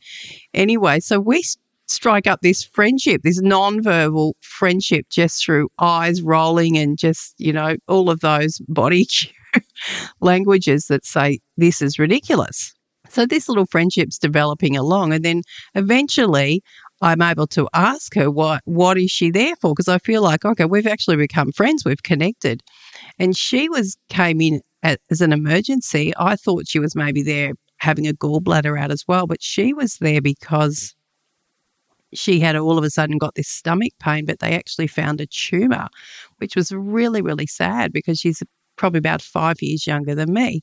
Anyway, 0.55 1.01
so 1.01 1.19
we 1.19 1.43
strike 1.87 2.27
up 2.27 2.41
this 2.43 2.63
friendship, 2.63 3.23
this 3.23 3.41
non-verbal 3.41 4.37
friendship 4.41 5.07
just 5.11 5.45
through 5.45 5.69
eyes 5.79 6.23
rolling 6.23 6.79
and 6.79 6.99
just, 6.99 7.35
you 7.39 7.53
know, 7.53 7.77
all 7.89 8.11
of 8.11 8.21
those 8.21 8.59
body 8.69 9.07
languages 10.21 10.87
that 10.87 11.05
say 11.05 11.41
this 11.57 11.83
is 11.83 11.99
ridiculous. 11.99 12.75
So 13.12 13.26
this 13.26 13.49
little 13.49 13.66
friendship's 13.66 14.19
developing 14.19 14.76
along. 14.76 15.12
And 15.12 15.25
then 15.25 15.42
eventually 15.75 16.62
I'm 17.02 17.21
able 17.21 17.47
to 17.49 17.69
ask 17.75 18.14
her 18.14 18.31
what 18.31 18.62
what 18.64 18.97
is 18.97 19.11
she 19.11 19.31
there 19.31 19.54
for? 19.57 19.73
Because 19.73 19.88
I 19.88 19.99
feel 19.99 20.23
like, 20.23 20.45
okay, 20.45 20.64
we've 20.64 20.87
actually 20.87 21.16
become 21.16 21.52
friends, 21.52 21.85
we've 21.85 22.02
connected. 22.02 22.62
And 23.19 23.37
she 23.37 23.69
was 23.69 23.97
came 24.09 24.40
in 24.40 24.62
as 24.83 25.21
an 25.21 25.33
emergency. 25.33 26.12
I 26.16 26.37
thought 26.37 26.69
she 26.69 26.78
was 26.78 26.97
maybe 26.97 27.23
there 27.23 27.52
having 27.78 28.07
a 28.07 28.14
gallbladder 28.14 28.81
out 28.81 28.90
as 28.90 29.04
well, 29.07 29.26
but 29.26 29.42
she 29.42 29.75
was 29.75 29.99
there 29.99 30.23
because 30.23 30.95
she 32.14 32.40
had 32.40 32.57
all 32.57 32.78
of 32.78 32.85
a 32.85 32.90
sudden 32.90 33.19
got 33.19 33.35
this 33.35 33.49
stomach 33.49 33.92
pain, 34.00 34.25
but 34.25 34.38
they 34.38 34.54
actually 34.54 34.87
found 34.87 35.21
a 35.21 35.26
tumor, 35.26 35.88
which 36.38 36.54
was 36.57 36.73
really, 36.73 37.23
really 37.23 37.47
sad 37.47 37.92
because 37.92 38.19
she's 38.19 38.42
probably 38.83 38.99
about 38.99 39.23
five 39.23 39.62
years 39.62 39.87
younger 39.87 40.12
than 40.12 40.33
me. 40.33 40.61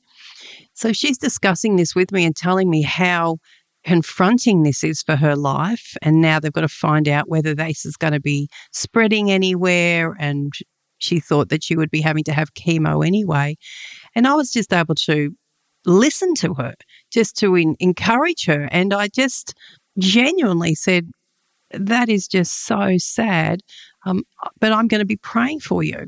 So 0.74 0.92
she's 0.92 1.16
discussing 1.16 1.76
this 1.76 1.94
with 1.94 2.12
me 2.12 2.26
and 2.26 2.36
telling 2.36 2.68
me 2.68 2.82
how 2.82 3.38
confronting 3.82 4.62
this 4.62 4.84
is 4.84 5.00
for 5.00 5.16
her 5.16 5.34
life. 5.34 5.96
And 6.02 6.20
now 6.20 6.38
they've 6.38 6.52
got 6.52 6.60
to 6.60 6.68
find 6.68 7.08
out 7.08 7.30
whether 7.30 7.54
this 7.54 7.86
is 7.86 7.96
going 7.96 8.12
to 8.12 8.20
be 8.20 8.50
spreading 8.72 9.30
anywhere. 9.30 10.14
And 10.20 10.52
she 10.98 11.18
thought 11.18 11.48
that 11.48 11.64
she 11.64 11.76
would 11.76 11.90
be 11.90 12.02
having 12.02 12.22
to 12.24 12.34
have 12.34 12.52
chemo 12.52 13.06
anyway. 13.06 13.56
And 14.14 14.26
I 14.26 14.34
was 14.34 14.50
just 14.50 14.70
able 14.70 14.96
to 14.96 15.34
listen 15.86 16.34
to 16.34 16.52
her, 16.52 16.74
just 17.10 17.38
to 17.38 17.56
in, 17.56 17.74
encourage 17.80 18.44
her. 18.44 18.68
And 18.70 18.92
I 18.92 19.08
just 19.08 19.54
genuinely 19.98 20.74
said, 20.74 21.10
That 21.70 22.10
is 22.10 22.28
just 22.28 22.66
so 22.66 22.98
sad. 22.98 23.60
Um, 24.04 24.24
but 24.60 24.72
I'm 24.72 24.88
going 24.88 25.00
to 25.00 25.06
be 25.06 25.16
praying 25.16 25.60
for 25.60 25.82
you. 25.82 26.06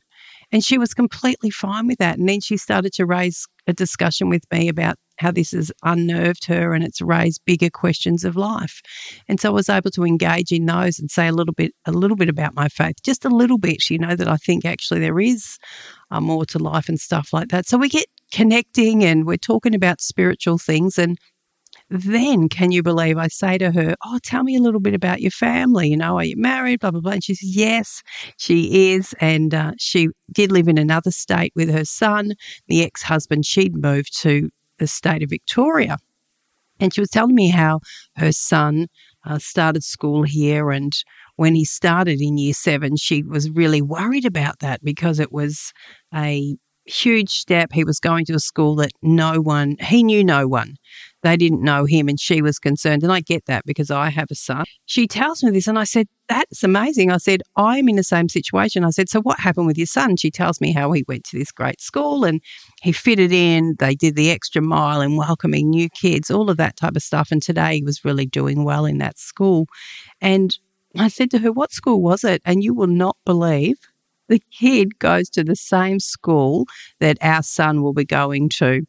And 0.52 0.62
she 0.62 0.78
was 0.78 0.94
completely 0.94 1.50
fine 1.50 1.86
with 1.86 1.98
that. 1.98 2.18
And 2.18 2.28
then 2.28 2.40
she 2.40 2.56
started 2.56 2.92
to 2.94 3.06
raise 3.06 3.46
a 3.66 3.72
discussion 3.72 4.28
with 4.28 4.44
me 4.52 4.68
about 4.68 4.96
how 5.18 5.30
this 5.30 5.52
has 5.52 5.70
unnerved 5.84 6.44
her 6.46 6.74
and 6.74 6.84
it's 6.84 7.00
raised 7.00 7.40
bigger 7.46 7.70
questions 7.70 8.24
of 8.24 8.36
life. 8.36 8.80
And 9.28 9.40
so 9.40 9.50
I 9.50 9.52
was 9.52 9.68
able 9.68 9.90
to 9.92 10.04
engage 10.04 10.52
in 10.52 10.66
those 10.66 10.98
and 10.98 11.10
say 11.10 11.28
a 11.28 11.32
little 11.32 11.54
bit 11.54 11.72
a 11.86 11.92
little 11.92 12.16
bit 12.16 12.28
about 12.28 12.54
my 12.54 12.68
faith, 12.68 12.96
just 13.04 13.24
a 13.24 13.28
little 13.28 13.58
bit, 13.58 13.88
you 13.88 13.98
know, 13.98 14.16
that 14.16 14.28
I 14.28 14.36
think 14.36 14.64
actually 14.64 15.00
there 15.00 15.20
is 15.20 15.58
uh, 16.10 16.20
more 16.20 16.44
to 16.46 16.58
life 16.58 16.88
and 16.88 16.98
stuff 16.98 17.32
like 17.32 17.48
that. 17.48 17.66
So 17.66 17.78
we 17.78 17.88
get 17.88 18.06
connecting 18.32 19.04
and 19.04 19.26
we're 19.26 19.36
talking 19.36 19.74
about 19.74 20.00
spiritual 20.00 20.58
things 20.58 20.98
and 20.98 21.18
then 21.92 22.48
can 22.48 22.72
you 22.72 22.82
believe 22.82 23.18
I 23.18 23.28
say 23.28 23.58
to 23.58 23.70
her, 23.70 23.94
Oh, 24.04 24.18
tell 24.22 24.42
me 24.42 24.56
a 24.56 24.60
little 24.60 24.80
bit 24.80 24.94
about 24.94 25.20
your 25.20 25.30
family. 25.30 25.88
You 25.88 25.96
know, 25.98 26.16
are 26.16 26.24
you 26.24 26.36
married? 26.36 26.80
Blah, 26.80 26.92
blah, 26.92 27.00
blah. 27.00 27.12
And 27.12 27.24
she 27.24 27.34
says, 27.34 27.54
Yes, 27.54 28.02
she 28.38 28.92
is. 28.92 29.14
And 29.20 29.54
uh, 29.54 29.72
she 29.78 30.08
did 30.32 30.50
live 30.50 30.68
in 30.68 30.78
another 30.78 31.10
state 31.10 31.52
with 31.54 31.70
her 31.70 31.84
son. 31.84 32.32
The 32.68 32.82
ex 32.82 33.02
husband, 33.02 33.44
she'd 33.44 33.76
moved 33.76 34.18
to 34.20 34.48
the 34.78 34.86
state 34.86 35.22
of 35.22 35.30
Victoria. 35.30 35.98
And 36.80 36.92
she 36.92 37.00
was 37.00 37.10
telling 37.10 37.34
me 37.34 37.48
how 37.48 37.80
her 38.16 38.32
son 38.32 38.88
uh, 39.24 39.38
started 39.38 39.84
school 39.84 40.22
here. 40.22 40.70
And 40.70 40.92
when 41.36 41.54
he 41.54 41.64
started 41.64 42.20
in 42.20 42.38
year 42.38 42.54
seven, 42.54 42.96
she 42.96 43.22
was 43.22 43.50
really 43.50 43.82
worried 43.82 44.24
about 44.24 44.60
that 44.60 44.82
because 44.82 45.20
it 45.20 45.30
was 45.30 45.72
a 46.14 46.56
huge 46.86 47.30
step. 47.30 47.70
He 47.72 47.84
was 47.84 48.00
going 48.00 48.24
to 48.26 48.34
a 48.34 48.40
school 48.40 48.74
that 48.76 48.90
no 49.02 49.40
one, 49.40 49.76
he 49.80 50.02
knew 50.02 50.24
no 50.24 50.48
one. 50.48 50.74
They 51.22 51.36
didn't 51.36 51.62
know 51.62 51.84
him 51.84 52.08
and 52.08 52.18
she 52.18 52.42
was 52.42 52.58
concerned. 52.58 53.02
And 53.02 53.12
I 53.12 53.20
get 53.20 53.46
that 53.46 53.64
because 53.64 53.90
I 53.90 54.10
have 54.10 54.30
a 54.30 54.34
son. 54.34 54.64
She 54.86 55.06
tells 55.06 55.42
me 55.42 55.50
this 55.50 55.68
and 55.68 55.78
I 55.78 55.84
said, 55.84 56.08
That's 56.28 56.64
amazing. 56.64 57.10
I 57.10 57.18
said, 57.18 57.42
I'm 57.56 57.88
in 57.88 57.96
the 57.96 58.02
same 58.02 58.28
situation. 58.28 58.84
I 58.84 58.90
said, 58.90 59.08
So 59.08 59.20
what 59.20 59.38
happened 59.38 59.66
with 59.66 59.78
your 59.78 59.86
son? 59.86 60.16
She 60.16 60.30
tells 60.30 60.60
me 60.60 60.72
how 60.72 60.90
he 60.92 61.04
went 61.06 61.24
to 61.24 61.38
this 61.38 61.52
great 61.52 61.80
school 61.80 62.24
and 62.24 62.40
he 62.82 62.92
fitted 62.92 63.32
in. 63.32 63.76
They 63.78 63.94
did 63.94 64.16
the 64.16 64.30
extra 64.30 64.60
mile 64.60 65.00
in 65.00 65.16
welcoming 65.16 65.70
new 65.70 65.88
kids, 65.88 66.30
all 66.30 66.50
of 66.50 66.56
that 66.56 66.76
type 66.76 66.96
of 66.96 67.02
stuff. 67.02 67.30
And 67.30 67.42
today 67.42 67.76
he 67.76 67.84
was 67.84 68.04
really 68.04 68.26
doing 68.26 68.64
well 68.64 68.84
in 68.84 68.98
that 68.98 69.18
school. 69.18 69.66
And 70.20 70.58
I 70.98 71.08
said 71.08 71.30
to 71.30 71.38
her, 71.38 71.52
What 71.52 71.72
school 71.72 72.02
was 72.02 72.24
it? 72.24 72.42
And 72.44 72.64
you 72.64 72.74
will 72.74 72.88
not 72.88 73.16
believe 73.24 73.78
the 74.28 74.42
kid 74.50 74.98
goes 74.98 75.28
to 75.30 75.44
the 75.44 75.56
same 75.56 76.00
school 76.00 76.66
that 77.00 77.18
our 77.20 77.42
son 77.42 77.82
will 77.82 77.92
be 77.92 78.04
going 78.04 78.48
to 78.48 78.86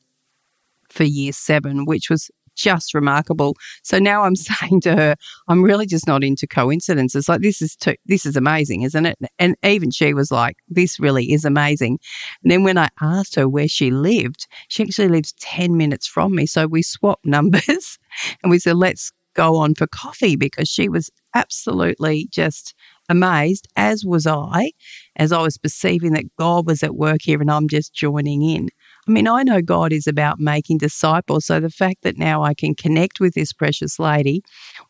for 0.94 1.04
year 1.04 1.34
seven, 1.34 1.86
which 1.86 2.10
was 2.10 2.30
just 2.56 2.94
remarkable. 2.94 3.56
So 3.84 4.00
now 4.00 4.24
I'm 4.24 4.36
saying 4.36 4.82
to 4.82 4.96
her, 4.96 5.16
I'm 5.48 5.64
really 5.64 5.86
just 5.86 6.08
not 6.08 6.24
into 6.24 6.48
coincidences. 6.48 7.28
Like 7.28 7.42
this 7.42 7.62
is 7.62 7.76
too, 7.76 7.96
this 8.06 8.26
is 8.26 8.36
amazing, 8.36 8.84
isn't 8.84 9.06
it? 9.06 9.18
And 9.40 9.56
even 9.64 9.92
she 9.92 10.14
was 10.14 10.32
like, 10.32 10.58
this 10.70 11.00
really 11.00 11.32
is 11.32 11.46
amazing. 11.46 12.00
And 12.44 12.52
then 12.52 12.64
when 12.64 12.78
I 12.78 12.90
asked 13.02 13.36
her 13.36 13.48
where 13.50 13.68
she 13.68 13.92
lived, 13.92 14.48
she 14.68 14.84
actually 14.84 15.10
lives 15.10 15.34
10 15.40 15.78
minutes 15.78 16.08
from 16.08 16.36
me. 16.36 16.46
So 16.46 16.68
we 16.68 16.82
swapped 16.82 17.26
numbers 17.26 17.98
and 18.42 18.52
we 18.52 18.60
said, 18.60 18.78
let's 18.78 19.12
go 19.34 19.56
on 19.56 19.74
for 19.74 19.88
coffee 19.88 20.36
because 20.36 20.70
she 20.70 20.88
was 20.88 21.10
absolutely 21.34 22.28
just 22.32 22.76
amazed, 23.10 23.68
as 23.76 24.06
was 24.06 24.28
I, 24.28 24.72
as 25.16 25.32
I 25.32 25.42
was 25.42 25.58
perceiving 25.58 26.14
that 26.14 26.36
God 26.38 26.68
was 26.68 26.84
at 26.84 26.96
work 26.96 27.22
here 27.24 27.42
and 27.42 27.52
I'm 27.52 27.68
just 27.68 27.94
joining 27.94 28.44
in. 28.44 28.70
I 29.08 29.12
mean, 29.12 29.28
I 29.28 29.44
know 29.44 29.62
God 29.62 29.92
is 29.92 30.08
about 30.08 30.40
making 30.40 30.78
disciples. 30.78 31.46
So 31.46 31.60
the 31.60 31.70
fact 31.70 32.04
that 32.04 32.18
now 32.18 32.44
I 32.44 32.54
can 32.54 32.74
connect 32.74 33.20
with 33.20 33.34
this 33.34 33.52
precious 33.52 34.00
lady, 34.00 34.44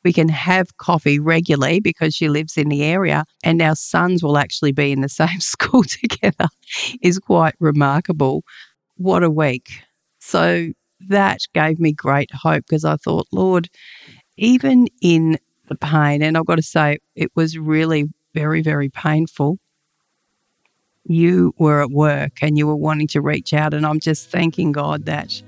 we 0.03 0.13
can 0.13 0.29
have 0.29 0.77
coffee 0.77 1.19
regularly 1.19 1.79
because 1.79 2.13
she 2.13 2.29
lives 2.29 2.57
in 2.57 2.69
the 2.69 2.83
area, 2.83 3.25
and 3.43 3.61
our 3.61 3.75
sons 3.75 4.21
will 4.21 4.37
actually 4.37 4.71
be 4.71 4.91
in 4.91 5.01
the 5.01 5.09
same 5.23 5.39
school 5.39 5.83
together 5.83 6.47
is 7.01 7.19
quite 7.19 7.55
remarkable. 7.59 8.43
What 8.97 9.23
a 9.23 9.29
week. 9.29 9.81
So 10.19 10.69
that 11.07 11.39
gave 11.53 11.79
me 11.79 11.91
great 11.91 12.29
hope 12.33 12.63
because 12.67 12.85
I 12.85 12.97
thought, 12.97 13.27
Lord, 13.31 13.69
even 14.37 14.87
in 15.01 15.37
the 15.67 15.75
pain, 15.75 16.21
and 16.21 16.37
I've 16.37 16.45
got 16.45 16.55
to 16.55 16.61
say, 16.61 16.99
it 17.15 17.31
was 17.35 17.57
really 17.57 18.05
very, 18.33 18.61
very 18.61 18.89
painful 18.89 19.57
you 21.05 21.53
were 21.57 21.81
at 21.81 21.91
work 21.91 22.41
and 22.41 22.57
you 22.57 22.67
were 22.67 22.75
wanting 22.75 23.07
to 23.07 23.21
reach 23.21 23.53
out. 23.53 23.73
And 23.73 23.85
I'm 23.85 23.99
just 23.99 24.29
thanking 24.29 24.71
God 24.71 25.05
that 25.05 25.41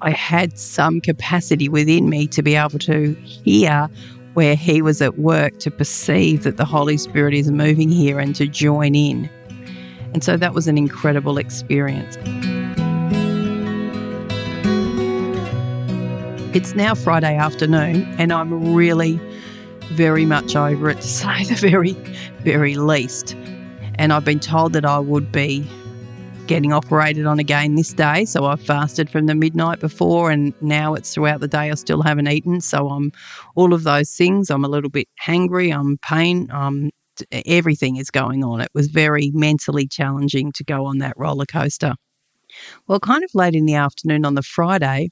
I 0.00 0.10
had 0.10 0.58
some 0.58 1.00
capacity 1.00 1.68
within 1.68 2.08
me 2.08 2.26
to 2.28 2.42
be 2.42 2.54
able 2.54 2.78
to 2.80 3.14
hear 3.14 3.88
where 4.34 4.54
He 4.54 4.82
was 4.82 5.02
at 5.02 5.18
work, 5.18 5.58
to 5.60 5.70
perceive 5.70 6.44
that 6.44 6.56
the 6.56 6.64
Holy 6.64 6.96
Spirit 6.96 7.34
is 7.34 7.50
moving 7.50 7.88
here 7.88 8.20
and 8.20 8.36
to 8.36 8.46
join 8.46 8.94
in. 8.94 9.28
And 10.14 10.22
so 10.22 10.36
that 10.36 10.54
was 10.54 10.68
an 10.68 10.78
incredible 10.78 11.38
experience. 11.38 12.16
It's 16.54 16.74
now 16.74 16.94
Friday 16.94 17.36
afternoon, 17.36 18.02
and 18.18 18.32
I'm 18.32 18.74
really 18.74 19.20
very 19.92 20.24
much 20.24 20.54
over 20.54 20.90
it 20.90 20.96
to 20.96 21.06
say 21.06 21.44
the 21.44 21.54
very, 21.54 21.92
very 22.42 22.76
least. 22.76 23.36
And 23.98 24.12
I've 24.12 24.24
been 24.24 24.40
told 24.40 24.72
that 24.74 24.84
I 24.84 24.98
would 24.98 25.32
be 25.32 25.68
getting 26.46 26.72
operated 26.72 27.26
on 27.26 27.38
again 27.38 27.74
this 27.74 27.92
day. 27.92 28.24
So 28.24 28.46
I've 28.46 28.62
fasted 28.62 29.10
from 29.10 29.26
the 29.26 29.34
midnight 29.34 29.80
before, 29.80 30.30
and 30.30 30.54
now 30.62 30.94
it's 30.94 31.12
throughout 31.12 31.40
the 31.40 31.48
day. 31.48 31.70
I 31.70 31.74
still 31.74 32.02
haven't 32.02 32.28
eaten. 32.28 32.60
So 32.60 32.88
I'm 32.88 33.12
all 33.54 33.74
of 33.74 33.84
those 33.84 34.10
things. 34.14 34.50
I'm 34.50 34.64
a 34.64 34.68
little 34.68 34.88
bit 34.88 35.08
hangry. 35.22 35.74
I'm 35.74 35.98
pain. 35.98 36.48
Um, 36.50 36.90
everything 37.32 37.96
is 37.96 38.10
going 38.10 38.44
on. 38.44 38.60
It 38.60 38.70
was 38.74 38.88
very 38.88 39.30
mentally 39.34 39.86
challenging 39.86 40.52
to 40.52 40.64
go 40.64 40.86
on 40.86 40.98
that 40.98 41.14
roller 41.16 41.46
coaster. 41.46 41.94
Well, 42.86 43.00
kind 43.00 43.22
of 43.22 43.30
late 43.34 43.54
in 43.54 43.66
the 43.66 43.74
afternoon 43.74 44.24
on 44.24 44.34
the 44.34 44.42
Friday, 44.42 45.10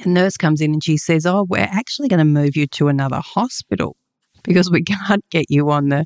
a 0.00 0.08
nurse 0.08 0.36
comes 0.36 0.60
in 0.60 0.72
and 0.72 0.84
she 0.84 0.96
says, 0.96 1.24
Oh, 1.24 1.46
we're 1.48 1.60
actually 1.60 2.08
going 2.08 2.18
to 2.18 2.24
move 2.24 2.56
you 2.56 2.66
to 2.68 2.88
another 2.88 3.20
hospital 3.24 3.96
because 4.42 4.70
we 4.70 4.82
can't 5.06 5.24
get 5.30 5.46
you 5.48 5.70
on 5.70 5.88
the 5.88 6.04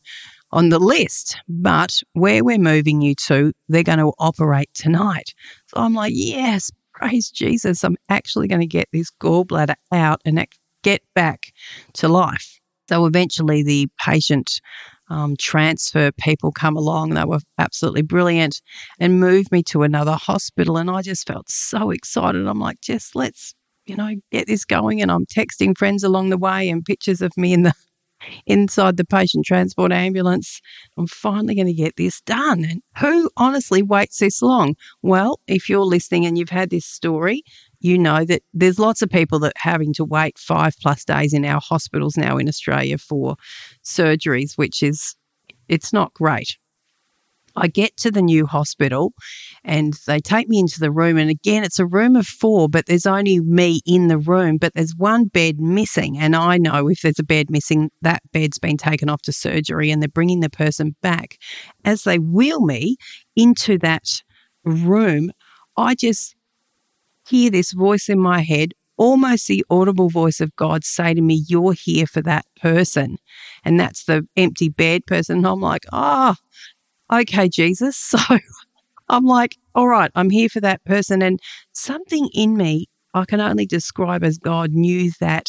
on 0.57 0.71
the 0.71 0.79
list, 0.79 1.37
but 1.51 2.01
where 2.15 2.43
we're 2.43 2.57
moving 2.57 3.03
you 3.03 3.15
to, 3.15 3.53
they're 3.69 3.83
going 3.83 3.99
to 3.99 4.13
operate 4.19 4.71
tonight. 4.73 5.35
So 5.67 5.83
I'm 5.83 5.93
like, 5.93 6.15
yes, 6.17 6.71
praise 6.95 7.31
Jesus, 7.31 7.85
I'm 7.85 7.99
actually 8.09 8.49
going 8.49 8.63
to 8.63 8.67
get 8.67 8.89
this 8.91 9.11
gallbladder 9.23 9.75
out 9.93 10.23
and 10.25 10.43
get 10.83 11.03
back 11.15 11.53
to 11.93 12.09
life. 12.09 12.59
So 12.89 13.05
eventually 13.05 13.63
the 13.63 13.89
patient 14.03 14.63
um, 15.11 15.37
transfer 15.37 16.11
people 16.13 16.53
come 16.53 16.75
along. 16.75 17.11
They 17.11 17.25
were 17.25 17.41
absolutely 17.59 18.03
brilliant 18.03 18.63
and 18.99 19.21
moved 19.21 19.53
me 19.53 19.63
to 19.65 19.83
another 19.83 20.15
hospital. 20.15 20.79
And 20.79 20.91
I 20.91 21.03
just 21.03 21.27
felt 21.27 21.51
so 21.51 21.91
excited. 21.91 22.47
I'm 22.47 22.61
like, 22.61 22.81
just 22.81 23.15
let's, 23.15 23.55
you 23.85 23.95
know, 23.95 24.15
get 24.33 24.47
this 24.47 24.65
going. 24.65 25.03
And 25.03 25.13
I'm 25.13 25.27
texting 25.27 25.77
friends 25.77 26.03
along 26.03 26.31
the 26.31 26.39
way 26.39 26.71
and 26.71 26.83
pictures 26.83 27.21
of 27.21 27.37
me 27.37 27.53
in 27.53 27.63
the 27.63 27.75
inside 28.47 28.97
the 28.97 29.05
patient 29.05 29.45
transport 29.47 29.93
ambulance. 29.93 30.61
I'm 30.97 31.07
finally 31.07 31.55
going 31.55 31.67
to 31.67 31.73
get 31.73 31.97
this 31.97 32.21
done. 32.23 32.65
And 32.65 32.83
who 32.99 33.31
honestly 33.37 33.83
waits 33.83 34.19
this 34.19 34.43
long? 34.43 34.75
Well, 35.03 35.41
if 35.47 35.69
you're 35.69 35.85
listening 35.85 36.27
and 36.27 36.39
you've 36.39 36.49
had 36.49 36.71
this 36.71 36.87
story, 36.87 37.43
you 37.81 37.99
know 37.99 38.25
that 38.25 38.43
there's 38.53 38.79
lots 38.79 39.03
of 39.03 39.11
people 39.11 39.39
that 39.41 39.53
having 39.57 39.93
to 39.95 40.05
wait 40.05 40.39
five 40.39 40.75
plus 40.81 41.05
days 41.05 41.33
in 41.33 41.45
our 41.45 41.61
hospitals 41.61 42.17
now 42.17 42.39
in 42.39 42.49
Australia 42.49 42.99
for 42.99 43.37
surgeries, 43.85 44.57
which 44.57 44.83
is 44.83 45.15
it's 45.69 45.93
not 45.93 46.15
great. 46.15 46.57
I 47.57 47.69
get 47.69 47.97
to 47.99 48.11
the 48.11 48.23
new 48.23 48.47
hospital 48.47 49.13
and 49.65 49.95
they 50.07 50.21
take 50.21 50.49
me 50.49 50.59
into 50.59 50.79
the 50.79 50.91
room. 50.91 51.17
And 51.17 51.31
again, 51.31 51.65
it's 51.65 51.79
a 51.79 51.87
room 51.87 52.15
of 52.15 52.27
four, 52.27 52.69
but 52.69 52.87
there's 52.87 53.07
only 53.07 53.41
me 53.41 53.81
in 53.87 54.09
the 54.09 54.19
room, 54.19 54.59
but 54.59 54.75
there's 54.75 54.95
one 54.97 55.25
bed 55.25 55.59
missing. 55.59 56.19
And 56.19 56.37
I 56.37 56.59
know 56.59 56.89
if 56.89 57.01
there's 57.01 57.19
a 57.19 57.25
bed 57.25 57.51
missing, 57.51 57.91
that 58.03 58.23
bed's 58.33 58.59
been 58.59 58.77
taken 58.77 59.09
off 59.09 59.23
to 59.23 59.33
surgery 59.33 59.91
and 59.91 60.03
they're 60.03 60.09
bringing 60.09 60.41
the 60.41 60.51
person 60.51 60.95
back. 61.03 61.39
As 61.85 62.03
they 62.03 62.19
wheel 62.19 62.61
me 62.61 62.97
into 63.35 63.79
that 63.79 64.05
room, 64.65 65.33
I 65.77 65.95
just 65.95 66.37
hear 67.29 67.51
this 67.51 67.73
voice 67.73 68.09
in 68.09 68.19
my 68.19 68.41
head, 68.41 68.73
almost 68.97 69.49
the 69.49 69.65
audible 69.71 70.09
voice 70.09 70.41
of 70.41 70.55
God 70.57 70.85
say 70.85 71.15
to 71.15 71.21
me, 71.21 71.45
You're 71.49 71.75
here 71.75 72.07
for 72.07 72.23
that 72.23 72.45
person. 72.61 73.19
And 73.65 73.79
that's 73.79 74.05
the 74.05 74.27
empty 74.37 74.69
bed 74.69 75.07
person. 75.07 75.39
And 75.39 75.47
I'm 75.47 75.61
like, 75.61 75.85
Oh, 75.93 76.35
okay, 77.13 77.49
Jesus. 77.49 77.97
So 78.19 78.39
I'm 79.09 79.25
like, 79.25 79.57
All 79.75 79.87
right, 79.87 80.11
I'm 80.17 80.31
here 80.31 80.49
for 80.49 80.61
that 80.61 80.85
person. 80.85 81.23
And 81.23 81.39
something 81.73 82.29
in 82.35 82.57
me, 82.57 82.87
I 83.15 83.25
can 83.25 83.41
only 83.41 83.65
describe 83.67 84.25
as 84.25 84.37
God 84.37 84.73
knew 84.73 85.13
that 85.21 85.47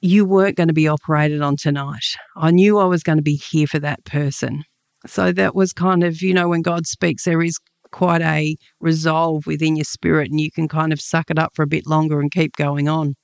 you 0.00 0.24
weren't 0.24 0.56
going 0.56 0.68
to 0.68 0.74
be 0.74 0.88
operated 0.88 1.42
on 1.42 1.56
tonight. 1.56 2.16
I 2.36 2.50
knew 2.50 2.78
I 2.78 2.84
was 2.84 3.02
going 3.02 3.18
to 3.18 3.22
be 3.22 3.36
here 3.50 3.66
for 3.66 3.78
that 3.78 4.04
person. 4.04 4.62
So 5.06 5.32
that 5.32 5.54
was 5.54 5.72
kind 5.72 6.04
of, 6.04 6.20
you 6.20 6.34
know, 6.34 6.48
when 6.48 6.62
God 6.62 6.86
speaks, 6.86 7.24
there 7.24 7.42
is 7.42 7.58
quite 7.92 8.22
a 8.22 8.56
resolve 8.80 9.46
within 9.46 9.76
your 9.76 9.84
spirit 9.84 10.30
and 10.30 10.40
you 10.40 10.50
can 10.50 10.68
kind 10.68 10.92
of 10.92 11.00
suck 11.00 11.30
it 11.30 11.38
up 11.38 11.52
for 11.54 11.62
a 11.62 11.66
bit 11.68 11.86
longer 11.86 12.20
and 12.20 12.30
keep 12.30 12.56
going 12.56 12.88
on. 12.88 13.14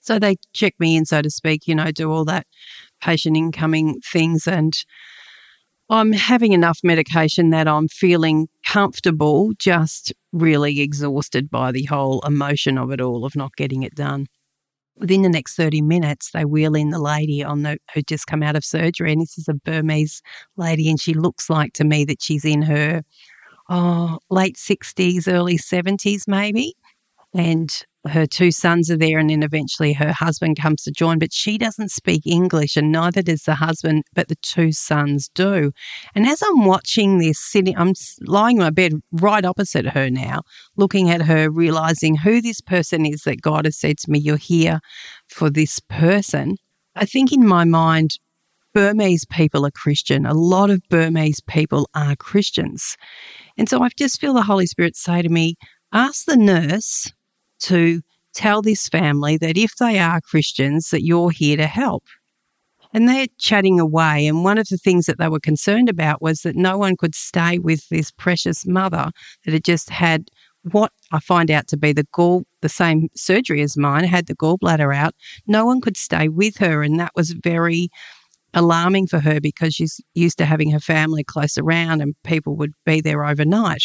So 0.00 0.18
they 0.18 0.36
check 0.52 0.74
me 0.78 0.96
in, 0.96 1.04
so 1.04 1.22
to 1.22 1.30
speak, 1.30 1.66
you 1.66 1.74
know, 1.74 1.90
do 1.90 2.10
all 2.10 2.24
that 2.26 2.46
patient 3.02 3.36
incoming 3.36 4.00
things. 4.12 4.46
And 4.46 4.72
I'm 5.90 6.12
having 6.12 6.52
enough 6.52 6.80
medication 6.82 7.50
that 7.50 7.66
I'm 7.66 7.88
feeling 7.88 8.48
comfortable, 8.66 9.52
just 9.58 10.12
really 10.32 10.80
exhausted 10.80 11.48
by 11.48 11.72
the 11.72 11.84
whole 11.84 12.20
emotion 12.26 12.76
of 12.76 12.90
it 12.90 13.00
all, 13.00 13.24
of 13.24 13.34
not 13.34 13.56
getting 13.56 13.82
it 13.82 13.94
done. 13.94 14.26
Within 14.98 15.22
the 15.22 15.30
next 15.30 15.54
30 15.54 15.80
minutes, 15.80 16.32
they 16.32 16.44
wheel 16.44 16.74
in 16.74 16.90
the 16.90 16.98
lady 16.98 17.42
on 17.42 17.62
the 17.62 17.78
who 17.94 18.02
just 18.02 18.26
come 18.26 18.42
out 18.42 18.56
of 18.56 18.64
surgery. 18.64 19.12
And 19.12 19.22
this 19.22 19.38
is 19.38 19.48
a 19.48 19.54
Burmese 19.54 20.20
lady, 20.56 20.90
and 20.90 21.00
she 21.00 21.14
looks 21.14 21.48
like 21.48 21.72
to 21.74 21.84
me 21.84 22.04
that 22.04 22.20
she's 22.20 22.44
in 22.44 22.62
her 22.62 23.02
oh, 23.70 24.18
late 24.30 24.56
60s, 24.56 25.32
early 25.32 25.56
70s, 25.56 26.24
maybe. 26.26 26.74
And 27.38 27.70
her 28.08 28.26
two 28.26 28.50
sons 28.50 28.90
are 28.90 28.96
there, 28.96 29.20
and 29.20 29.30
then 29.30 29.44
eventually 29.44 29.92
her 29.92 30.12
husband 30.12 30.58
comes 30.60 30.82
to 30.82 30.90
join. 30.90 31.20
But 31.20 31.32
she 31.32 31.56
doesn't 31.56 31.92
speak 31.92 32.26
English, 32.26 32.76
and 32.76 32.90
neither 32.90 33.22
does 33.22 33.42
the 33.42 33.54
husband, 33.54 34.02
but 34.12 34.26
the 34.26 34.34
two 34.42 34.72
sons 34.72 35.30
do. 35.36 35.70
And 36.16 36.26
as 36.26 36.42
I'm 36.42 36.64
watching 36.64 37.18
this, 37.18 37.38
sitting, 37.38 37.78
I'm 37.78 37.92
lying 38.22 38.56
in 38.56 38.64
my 38.64 38.70
bed 38.70 38.94
right 39.12 39.44
opposite 39.44 39.86
her 39.86 40.10
now, 40.10 40.40
looking 40.76 41.10
at 41.10 41.22
her, 41.22 41.48
realizing 41.48 42.16
who 42.16 42.42
this 42.42 42.60
person 42.60 43.06
is 43.06 43.22
that 43.22 43.40
God 43.40 43.66
has 43.66 43.78
said 43.78 43.98
to 43.98 44.10
me, 44.10 44.18
You're 44.18 44.36
here 44.36 44.80
for 45.28 45.48
this 45.48 45.78
person. 45.88 46.56
I 46.96 47.04
think 47.04 47.32
in 47.32 47.46
my 47.46 47.62
mind, 47.62 48.18
Burmese 48.74 49.26
people 49.26 49.64
are 49.64 49.70
Christian. 49.70 50.26
A 50.26 50.34
lot 50.34 50.70
of 50.70 50.82
Burmese 50.90 51.40
people 51.46 51.88
are 51.94 52.16
Christians. 52.16 52.96
And 53.56 53.68
so 53.68 53.80
I 53.80 53.90
just 53.96 54.20
feel 54.20 54.34
the 54.34 54.42
Holy 54.42 54.66
Spirit 54.66 54.96
say 54.96 55.22
to 55.22 55.28
me, 55.28 55.54
ask 55.92 56.26
the 56.26 56.36
nurse 56.36 57.12
to 57.60 58.00
tell 58.34 58.62
this 58.62 58.88
family 58.88 59.36
that 59.38 59.56
if 59.56 59.76
they 59.76 59.98
are 59.98 60.20
Christians, 60.20 60.90
that 60.90 61.04
you're 61.04 61.30
here 61.30 61.56
to 61.56 61.66
help. 61.66 62.04
And 62.94 63.08
they're 63.08 63.26
chatting 63.38 63.78
away. 63.78 64.26
And 64.26 64.44
one 64.44 64.58
of 64.58 64.68
the 64.68 64.78
things 64.78 65.06
that 65.06 65.18
they 65.18 65.28
were 65.28 65.40
concerned 65.40 65.88
about 65.88 66.22
was 66.22 66.40
that 66.42 66.56
no 66.56 66.78
one 66.78 66.96
could 66.96 67.14
stay 67.14 67.58
with 67.58 67.86
this 67.90 68.10
precious 68.10 68.66
mother 68.66 69.10
that 69.44 69.52
had 69.52 69.64
just 69.64 69.90
had 69.90 70.30
what 70.72 70.92
I 71.12 71.20
find 71.20 71.50
out 71.50 71.66
to 71.68 71.76
be 71.76 71.92
the 71.92 72.06
gall, 72.12 72.44
the 72.62 72.68
same 72.68 73.08
surgery 73.14 73.62
as 73.62 73.76
mine, 73.76 74.04
had 74.04 74.26
the 74.26 74.36
gallbladder 74.36 74.94
out. 74.94 75.14
No 75.46 75.66
one 75.66 75.80
could 75.80 75.96
stay 75.96 76.28
with 76.28 76.56
her. 76.58 76.82
And 76.82 76.98
that 76.98 77.12
was 77.14 77.32
very 77.32 77.90
alarming 78.54 79.06
for 79.06 79.20
her 79.20 79.40
because 79.40 79.74
she's 79.74 80.00
used 80.14 80.38
to 80.38 80.46
having 80.46 80.70
her 80.70 80.80
family 80.80 81.24
close 81.24 81.58
around 81.58 82.00
and 82.00 82.14
people 82.24 82.56
would 82.56 82.72
be 82.84 83.00
there 83.00 83.24
overnight. 83.24 83.82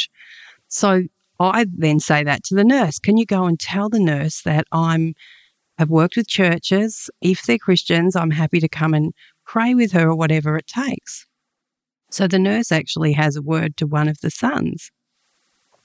So 0.69 1.03
I 1.39 1.65
then 1.76 2.00
say 2.00 2.24
that 2.24 2.43
to 2.46 2.56
the 2.56 2.63
nurse. 2.63 3.00
Can 3.00 3.17
you 3.17 3.26
go 3.26 3.46
and 3.46 3.60
tell 3.60 3.89
the 3.89 4.00
nurse 4.00 4.41
that 4.43 4.65
I'm 4.72 5.13
have 5.80 5.89
worked 5.89 6.15
with 6.15 6.28
churches. 6.28 7.10
If 7.22 7.43
they're 7.43 7.58
Christians, 7.58 8.15
I'm 8.15 8.30
happy 8.30 8.60
to 8.60 8.69
come 8.69 8.93
and 8.93 9.12
pray 9.46 9.74
with 9.74 9.91
her 9.93 10.10
or 10.10 10.15
whatever 10.15 10.56
it 10.56 10.67
takes. 10.67 11.26
So 12.12 12.28
the 12.28 12.38
nurse 12.38 12.72
actually 12.72 13.13
has 13.13 13.36
a 13.36 13.41
word 13.41 13.76
to 13.78 13.88
one 13.88 14.08
of 14.08 14.19
the 14.22 14.30
sons 14.30 14.91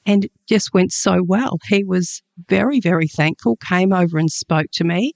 and 0.09 0.25
it 0.25 0.33
just 0.49 0.73
went 0.73 0.91
so 0.91 1.23
well. 1.23 1.59
He 1.69 1.85
was 1.85 2.23
very, 2.49 2.81
very 2.81 3.09
thankful, 3.09 3.57
came 3.57 3.93
over 3.93 4.19
and 4.19 4.31
spoke 4.31 4.67
to 4.73 4.85
me, 4.85 5.13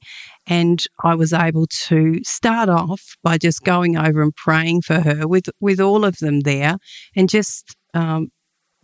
and 0.47 0.85
I 1.03 1.15
was 1.15 1.33
able 1.33 1.67
to 1.87 2.21
start 2.25 2.69
off 2.69 3.01
by 3.23 3.39
just 3.39 3.65
going 3.65 3.97
over 3.97 4.23
and 4.23 4.37
praying 4.37 4.83
for 4.83 5.01
her 5.01 5.27
with, 5.27 5.49
with 5.61 5.81
all 5.81 6.05
of 6.05 6.19
them 6.19 6.41
there 6.41 6.77
and 7.17 7.29
just 7.29 7.75
um, 7.95 8.29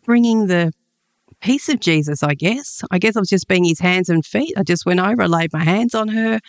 bringing 0.05 0.47
the 0.47 0.73
peace 1.41 1.69
of 1.69 1.81
Jesus, 1.81 2.23
I 2.23 2.35
guess. 2.35 2.83
I 2.91 2.99
guess 2.99 3.17
I 3.17 3.21
was 3.21 3.29
just 3.29 3.49
being 3.49 3.65
his 3.65 3.81
hands 3.81 4.09
and 4.09 4.25
feet. 4.25 4.55
I 4.57 4.63
just 4.63 4.87
went 4.87 5.01
over, 5.01 5.29
laid 5.29 5.53
my 5.53 5.65
hands 5.65 5.95
on 5.95 6.09
her. 6.09 6.41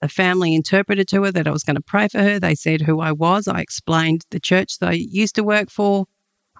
The 0.00 0.08
family 0.08 0.54
interpreted 0.54 1.08
to 1.08 1.24
her 1.24 1.32
that 1.32 1.46
I 1.46 1.50
was 1.50 1.62
going 1.62 1.76
to 1.76 1.82
pray 1.82 2.08
for 2.08 2.18
her. 2.18 2.38
They 2.38 2.54
said 2.54 2.82
who 2.82 3.00
I 3.00 3.12
was. 3.12 3.48
I 3.48 3.60
explained 3.60 4.22
the 4.30 4.40
church 4.40 4.78
that 4.78 4.90
I 4.90 4.92
used 4.92 5.34
to 5.36 5.44
work 5.44 5.70
for 5.70 6.06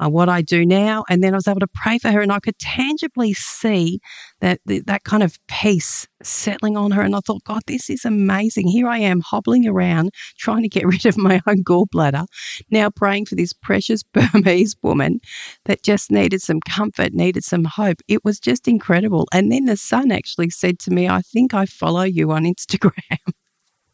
uh, 0.00 0.08
what 0.08 0.28
I 0.28 0.42
do 0.42 0.64
now. 0.64 1.04
And 1.08 1.22
then 1.22 1.34
I 1.34 1.36
was 1.36 1.48
able 1.48 1.60
to 1.60 1.68
pray 1.74 1.98
for 1.98 2.10
her 2.10 2.20
and 2.20 2.32
I 2.32 2.40
could 2.40 2.58
tangibly 2.58 3.32
see 3.34 4.00
that, 4.40 4.60
that 4.66 5.04
kind 5.04 5.22
of 5.22 5.38
peace 5.48 6.06
settling 6.22 6.76
on 6.76 6.90
her. 6.92 7.02
And 7.02 7.14
I 7.14 7.20
thought, 7.20 7.44
God, 7.44 7.62
this 7.66 7.90
is 7.90 8.04
amazing. 8.04 8.68
Here 8.68 8.88
I 8.88 8.98
am 8.98 9.20
hobbling 9.20 9.66
around 9.66 10.10
trying 10.38 10.62
to 10.62 10.68
get 10.68 10.86
rid 10.86 11.06
of 11.06 11.16
my 11.16 11.40
own 11.46 11.64
gallbladder, 11.64 12.26
now 12.70 12.90
praying 12.90 13.26
for 13.26 13.34
this 13.34 13.52
precious 13.52 14.02
Burmese 14.12 14.76
woman 14.82 15.20
that 15.64 15.82
just 15.82 16.10
needed 16.10 16.42
some 16.42 16.60
comfort, 16.60 17.12
needed 17.12 17.44
some 17.44 17.64
hope. 17.64 17.98
It 18.08 18.24
was 18.24 18.38
just 18.38 18.68
incredible. 18.68 19.26
And 19.32 19.50
then 19.50 19.64
the 19.64 19.76
son 19.76 20.12
actually 20.12 20.50
said 20.50 20.78
to 20.80 20.90
me, 20.90 21.08
I 21.08 21.22
think 21.22 21.54
I 21.54 21.66
follow 21.66 22.02
you 22.02 22.30
on 22.32 22.44
Instagram. 22.58 22.92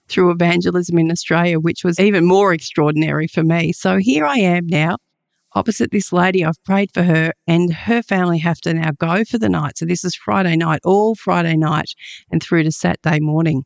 through 0.07 0.31
evangelism 0.31 0.99
in 0.99 1.11
Australia, 1.11 1.59
which 1.59 1.83
was 1.83 1.99
even 1.99 2.27
more 2.27 2.53
extraordinary 2.53 3.27
for 3.27 3.43
me. 3.43 3.73
So 3.73 3.97
here 3.97 4.27
I 4.27 4.37
am 4.37 4.67
now 4.67 4.99
opposite 5.55 5.91
this 5.91 6.13
lady. 6.13 6.45
I've 6.45 6.63
prayed 6.65 6.91
for 6.93 7.03
her, 7.03 7.33
and 7.47 7.73
her 7.73 8.03
family 8.03 8.39
have 8.39 8.61
to 8.63 8.75
now 8.75 8.91
go 8.99 9.25
for 9.25 9.39
the 9.39 9.49
night. 9.49 9.79
So 9.79 9.87
this 9.87 10.05
is 10.05 10.15
Friday 10.15 10.57
night, 10.57 10.81
all 10.85 11.15
Friday 11.15 11.57
night, 11.57 11.95
and 12.31 12.43
through 12.43 12.65
to 12.65 12.73
Saturday 12.73 13.21
morning. 13.21 13.65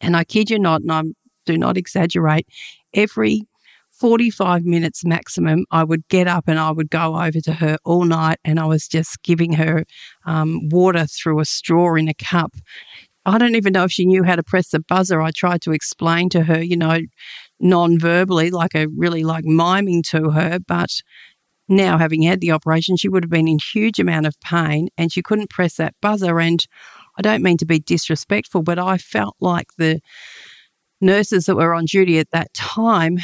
And 0.00 0.16
I 0.16 0.24
kid 0.24 0.50
you 0.50 0.58
not, 0.58 0.82
and 0.82 0.92
I 0.92 1.02
do 1.44 1.56
not 1.56 1.76
exaggerate, 1.76 2.46
every 2.94 3.46
45 3.90 4.64
minutes 4.64 5.04
maximum, 5.04 5.64
I 5.70 5.82
would 5.82 6.06
get 6.08 6.28
up 6.28 6.44
and 6.48 6.58
I 6.58 6.70
would 6.70 6.90
go 6.90 7.18
over 7.18 7.40
to 7.40 7.52
her 7.52 7.78
all 7.84 8.04
night, 8.04 8.38
and 8.44 8.60
I 8.60 8.66
was 8.66 8.86
just 8.86 9.22
giving 9.22 9.52
her 9.54 9.84
um, 10.26 10.68
water 10.68 11.06
through 11.06 11.40
a 11.40 11.44
straw 11.44 11.94
in 11.94 12.08
a 12.08 12.14
cup. 12.14 12.52
I 13.24 13.38
don't 13.38 13.56
even 13.56 13.72
know 13.72 13.84
if 13.84 13.92
she 13.92 14.06
knew 14.06 14.22
how 14.22 14.36
to 14.36 14.42
press 14.42 14.68
the 14.68 14.80
buzzer. 14.80 15.20
I 15.20 15.32
tried 15.32 15.60
to 15.62 15.72
explain 15.72 16.28
to 16.28 16.44
her, 16.44 16.62
you 16.62 16.76
know, 16.76 16.98
non-verbally, 17.60 18.50
like 18.50 18.74
a 18.74 18.86
really 18.88 19.24
like 19.24 19.44
miming 19.44 20.02
to 20.10 20.30
her. 20.30 20.58
But 20.66 20.90
now, 21.68 21.98
having 21.98 22.22
had 22.22 22.40
the 22.40 22.52
operation, 22.52 22.96
she 22.96 23.08
would 23.08 23.24
have 23.24 23.30
been 23.30 23.48
in 23.48 23.58
huge 23.58 23.98
amount 23.98 24.26
of 24.26 24.38
pain, 24.40 24.88
and 24.96 25.12
she 25.12 25.22
couldn't 25.22 25.50
press 25.50 25.76
that 25.76 25.94
buzzer. 26.00 26.38
And 26.38 26.64
I 27.18 27.22
don't 27.22 27.42
mean 27.42 27.56
to 27.58 27.66
be 27.66 27.80
disrespectful, 27.80 28.62
but 28.62 28.78
I 28.78 28.98
felt 28.98 29.36
like 29.40 29.66
the 29.76 30.00
nurses 31.00 31.46
that 31.46 31.56
were 31.56 31.74
on 31.74 31.86
duty 31.86 32.18
at 32.18 32.30
that 32.30 32.54
time 32.54 33.18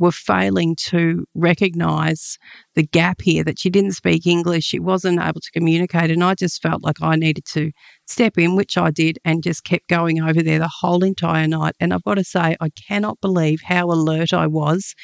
were 0.00 0.10
failing 0.10 0.74
to 0.74 1.24
recognize 1.34 2.38
the 2.74 2.82
gap 2.82 3.20
here 3.20 3.44
that 3.44 3.58
she 3.58 3.70
didn't 3.70 3.92
speak 3.92 4.26
English, 4.26 4.64
she 4.64 4.80
wasn't 4.80 5.20
able 5.20 5.40
to 5.40 5.50
communicate. 5.52 6.10
And 6.10 6.24
I 6.24 6.34
just 6.34 6.60
felt 6.62 6.82
like 6.82 7.00
I 7.02 7.14
needed 7.16 7.44
to 7.52 7.70
step 8.06 8.38
in, 8.38 8.56
which 8.56 8.76
I 8.76 8.90
did, 8.90 9.18
and 9.24 9.42
just 9.42 9.64
kept 9.64 9.88
going 9.88 10.20
over 10.20 10.42
there 10.42 10.58
the 10.58 10.70
whole 10.80 11.04
entire 11.04 11.46
night. 11.46 11.74
And 11.78 11.92
I've 11.94 12.04
got 12.04 12.14
to 12.14 12.24
say, 12.24 12.56
I 12.60 12.70
cannot 12.70 13.20
believe 13.20 13.60
how 13.62 13.90
alert 13.90 14.32
I 14.32 14.46
was 14.46 14.94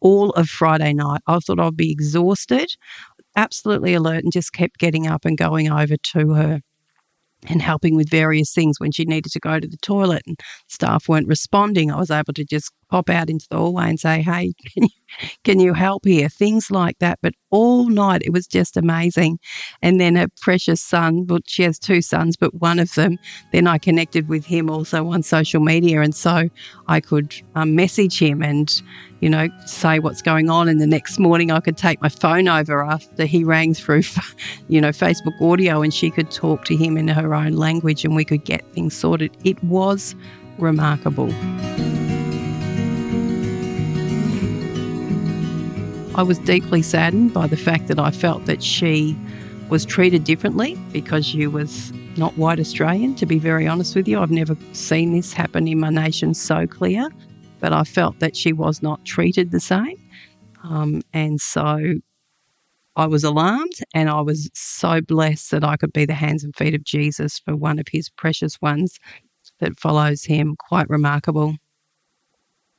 all 0.00 0.30
of 0.30 0.48
Friday 0.48 0.92
night. 0.92 1.22
I 1.26 1.38
thought 1.38 1.58
I'd 1.58 1.76
be 1.76 1.90
exhausted, 1.90 2.68
absolutely 3.34 3.94
alert, 3.94 4.22
and 4.22 4.32
just 4.32 4.52
kept 4.52 4.78
getting 4.78 5.06
up 5.06 5.24
and 5.24 5.36
going 5.36 5.70
over 5.72 5.96
to 5.96 6.30
her 6.34 6.60
and 7.46 7.62
helping 7.62 7.94
with 7.94 8.10
various 8.10 8.52
things 8.52 8.80
when 8.80 8.90
she 8.90 9.04
needed 9.04 9.30
to 9.32 9.40
go 9.40 9.60
to 9.60 9.68
the 9.68 9.76
toilet 9.78 10.22
and 10.26 10.38
staff 10.66 11.08
weren't 11.08 11.28
responding. 11.28 11.90
I 11.90 11.96
was 11.96 12.10
able 12.10 12.32
to 12.34 12.44
just 12.44 12.72
pop 12.90 13.08
out 13.08 13.30
into 13.30 13.46
the 13.50 13.56
hallway 13.56 13.88
and 13.88 14.00
say, 14.00 14.22
Hey, 14.22 14.52
can 14.74 14.82
you, 14.84 14.88
can 15.44 15.60
you 15.60 15.72
help 15.72 16.04
here? 16.04 16.28
Things 16.28 16.70
like 16.70 16.98
that. 16.98 17.18
But 17.22 17.34
all 17.50 17.88
night 17.88 18.22
it 18.24 18.32
was 18.32 18.46
just 18.46 18.76
amazing. 18.76 19.38
And 19.82 20.00
then 20.00 20.16
her 20.16 20.26
precious 20.40 20.82
son, 20.82 21.26
well, 21.26 21.40
she 21.46 21.62
has 21.62 21.78
two 21.78 22.02
sons, 22.02 22.36
but 22.36 22.54
one 22.54 22.78
of 22.78 22.92
them, 22.94 23.18
then 23.52 23.66
I 23.66 23.78
connected 23.78 24.28
with 24.28 24.44
him 24.44 24.68
also 24.68 25.06
on 25.08 25.22
social 25.22 25.60
media. 25.60 26.00
And 26.00 26.14
so 26.14 26.48
I 26.88 27.00
could 27.00 27.34
um, 27.54 27.74
message 27.74 28.18
him 28.18 28.42
and, 28.42 28.82
you 29.20 29.28
know, 29.28 29.48
say 29.66 29.98
what's 29.98 30.22
going 30.22 30.48
on. 30.48 30.68
And 30.68 30.80
the 30.80 30.86
next 30.86 31.18
morning 31.18 31.50
I 31.50 31.60
could 31.60 31.76
take 31.76 32.00
my 32.00 32.08
phone 32.08 32.48
over 32.48 32.82
after 32.82 33.24
he 33.24 33.44
rang 33.44 33.74
through, 33.74 34.02
you 34.68 34.80
know, 34.80 34.90
Facebook 34.90 35.40
audio 35.40 35.82
and 35.82 35.92
she 35.92 36.10
could 36.10 36.30
talk 36.30 36.64
to 36.66 36.76
him 36.76 36.96
in 36.96 37.08
her 37.08 37.34
own 37.34 37.52
language 37.52 38.04
and 38.04 38.14
we 38.14 38.24
could 38.24 38.44
get 38.44 38.64
things 38.72 38.96
sorted. 38.96 39.36
It 39.44 39.62
was 39.64 40.14
remarkable. 40.58 41.32
I 46.16 46.22
was 46.22 46.38
deeply 46.40 46.82
saddened 46.82 47.32
by 47.32 47.46
the 47.46 47.56
fact 47.56 47.86
that 47.86 48.00
I 48.00 48.10
felt 48.10 48.46
that 48.46 48.60
she 48.60 49.16
was 49.68 49.84
treated 49.84 50.24
differently 50.24 50.74
because 50.92 51.24
she 51.26 51.46
was 51.46 51.92
not 52.16 52.36
white 52.36 52.58
Australian, 52.58 53.14
to 53.16 53.26
be 53.26 53.38
very 53.38 53.68
honest 53.68 53.94
with 53.94 54.08
you. 54.08 54.18
I've 54.18 54.30
never 54.30 54.56
seen 54.72 55.12
this 55.12 55.32
happen 55.32 55.68
in 55.68 55.78
my 55.78 55.90
nation 55.90 56.34
so 56.34 56.66
clear, 56.66 57.08
but 57.60 57.72
I 57.72 57.84
felt 57.84 58.18
that 58.20 58.36
she 58.36 58.52
was 58.52 58.80
not 58.82 59.00
treated 59.04 59.50
the 59.50 59.60
same. 59.60 59.94
Um, 60.64 61.02
and 61.12 61.40
so 61.40 61.94
I 62.96 63.06
was 63.06 63.22
alarmed 63.24 63.74
and 63.94 64.10
I 64.10 64.20
was 64.20 64.50
so 64.54 65.00
blessed 65.00 65.52
that 65.52 65.64
I 65.64 65.76
could 65.76 65.92
be 65.92 66.04
the 66.04 66.14
hands 66.14 66.42
and 66.42 66.54
feet 66.56 66.74
of 66.74 66.84
Jesus 66.84 67.38
for 67.38 67.54
one 67.54 67.78
of 67.78 67.86
his 67.90 68.10
precious 68.10 68.60
ones 68.60 68.98
that 69.60 69.78
follows 69.78 70.24
him. 70.24 70.56
Quite 70.58 70.88
remarkable. 70.90 71.54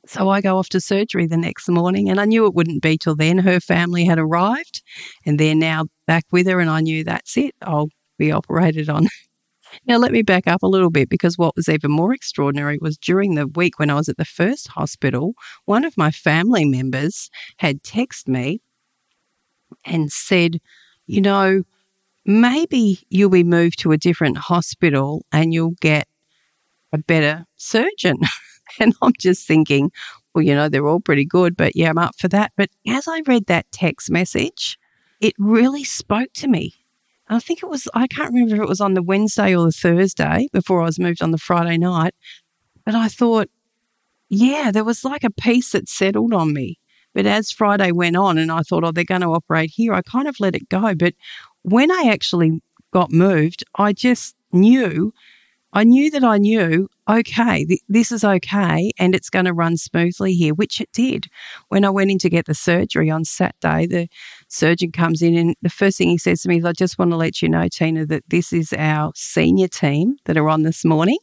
So 0.06 0.28
I 0.28 0.40
go 0.40 0.58
off 0.58 0.68
to 0.70 0.80
surgery 0.80 1.26
the 1.26 1.36
next 1.36 1.68
morning, 1.68 2.08
and 2.08 2.20
I 2.20 2.24
knew 2.24 2.46
it 2.46 2.54
wouldn't 2.54 2.82
be 2.82 2.96
till 2.96 3.14
then. 3.14 3.38
Her 3.38 3.60
family 3.60 4.04
had 4.04 4.18
arrived, 4.18 4.82
and 5.26 5.38
they're 5.38 5.54
now 5.54 5.86
back 6.06 6.24
with 6.32 6.46
her, 6.46 6.58
and 6.58 6.70
I 6.70 6.80
knew 6.80 7.04
that's 7.04 7.36
it. 7.36 7.54
I'll 7.62 7.88
be 8.18 8.32
operated 8.32 8.88
on. 8.88 9.08
Now, 9.86 9.98
let 9.98 10.12
me 10.12 10.22
back 10.22 10.46
up 10.46 10.62
a 10.62 10.66
little 10.68 10.90
bit 10.90 11.08
because 11.08 11.38
what 11.38 11.56
was 11.56 11.68
even 11.68 11.90
more 11.90 12.12
extraordinary 12.12 12.78
was 12.80 12.98
during 12.98 13.34
the 13.34 13.46
week 13.46 13.78
when 13.78 13.90
I 13.90 13.94
was 13.94 14.08
at 14.08 14.16
the 14.16 14.24
first 14.24 14.68
hospital, 14.68 15.34
one 15.64 15.84
of 15.84 15.96
my 15.96 16.10
family 16.10 16.64
members 16.64 17.30
had 17.58 17.82
texted 17.82 18.28
me 18.28 18.60
and 19.84 20.10
said, 20.10 20.60
You 21.06 21.20
know, 21.20 21.62
maybe 22.24 23.00
you'll 23.10 23.30
be 23.30 23.44
moved 23.44 23.78
to 23.80 23.92
a 23.92 23.98
different 23.98 24.38
hospital 24.38 25.24
and 25.32 25.52
you'll 25.54 25.76
get 25.80 26.08
a 26.92 26.98
better 26.98 27.46
surgeon. 27.56 28.18
And 28.78 28.94
I'm 29.02 29.12
just 29.18 29.48
thinking, 29.48 29.90
well, 30.32 30.44
you 30.44 30.54
know, 30.54 30.68
they're 30.68 30.86
all 30.86 31.00
pretty 31.00 31.24
good, 31.24 31.56
but 31.56 31.74
yeah, 31.74 31.90
I'm 31.90 31.98
up 31.98 32.14
for 32.18 32.28
that. 32.28 32.52
But 32.56 32.70
as 32.86 33.08
I 33.08 33.20
read 33.26 33.46
that 33.46 33.66
text 33.72 34.10
message, 34.10 34.78
it 35.20 35.34
really 35.38 35.82
spoke 35.82 36.32
to 36.34 36.48
me. 36.48 36.74
I 37.30 37.38
think 37.38 37.62
it 37.62 37.68
was, 37.68 37.88
I 37.94 38.06
can't 38.06 38.32
remember 38.32 38.56
if 38.56 38.62
it 38.62 38.68
was 38.68 38.80
on 38.80 38.94
the 38.94 39.02
Wednesday 39.02 39.54
or 39.54 39.66
the 39.66 39.72
Thursday 39.72 40.48
before 40.52 40.82
I 40.82 40.86
was 40.86 40.98
moved 40.98 41.22
on 41.22 41.30
the 41.30 41.38
Friday 41.38 41.78
night. 41.78 42.14
But 42.84 42.94
I 42.94 43.08
thought, 43.08 43.48
yeah, 44.28 44.70
there 44.72 44.84
was 44.84 45.04
like 45.04 45.24
a 45.24 45.30
piece 45.30 45.72
that 45.72 45.88
settled 45.88 46.34
on 46.34 46.52
me. 46.52 46.78
But 47.14 47.26
as 47.26 47.50
Friday 47.50 47.92
went 47.92 48.16
on 48.16 48.36
and 48.36 48.50
I 48.50 48.60
thought, 48.60 48.84
oh, 48.84 48.92
they're 48.92 49.04
going 49.04 49.20
to 49.22 49.28
operate 49.28 49.70
here, 49.72 49.94
I 49.94 50.02
kind 50.02 50.28
of 50.28 50.38
let 50.40 50.54
it 50.54 50.68
go. 50.68 50.94
But 50.94 51.14
when 51.62 51.90
I 51.90 52.08
actually 52.10 52.60
got 52.92 53.10
moved, 53.12 53.64
I 53.76 53.92
just 53.92 54.34
knew 54.52 55.12
I 55.72 55.84
knew 55.84 56.10
that 56.10 56.24
I 56.24 56.38
knew, 56.38 56.88
okay, 57.10 57.64
th- 57.64 57.80
this 57.88 58.12
is 58.12 58.24
okay 58.24 58.92
and 58.98 59.14
it's 59.14 59.30
going 59.30 59.44
to 59.44 59.52
run 59.52 59.76
smoothly 59.76 60.34
here, 60.34 60.54
which 60.54 60.80
it 60.80 60.90
did. 60.92 61.26
When 61.68 61.84
I 61.84 61.90
went 61.90 62.10
in 62.10 62.18
to 62.18 62.30
get 62.30 62.46
the 62.46 62.54
surgery 62.54 63.10
on 63.10 63.24
Saturday, 63.24 63.86
the 63.86 64.08
surgeon 64.48 64.92
comes 64.92 65.22
in 65.22 65.36
and 65.36 65.56
the 65.62 65.70
first 65.70 65.98
thing 65.98 66.08
he 66.08 66.18
says 66.18 66.42
to 66.42 66.48
me 66.48 66.58
is, 66.58 66.64
I 66.64 66.72
just 66.72 66.98
want 66.98 67.10
to 67.10 67.16
let 67.16 67.42
you 67.42 67.48
know, 67.48 67.68
Tina, 67.68 68.06
that 68.06 68.24
this 68.28 68.52
is 68.52 68.72
our 68.72 69.12
senior 69.14 69.68
team 69.68 70.16
that 70.24 70.36
are 70.36 70.48
on 70.48 70.62
this 70.62 70.84
morning 70.84 71.18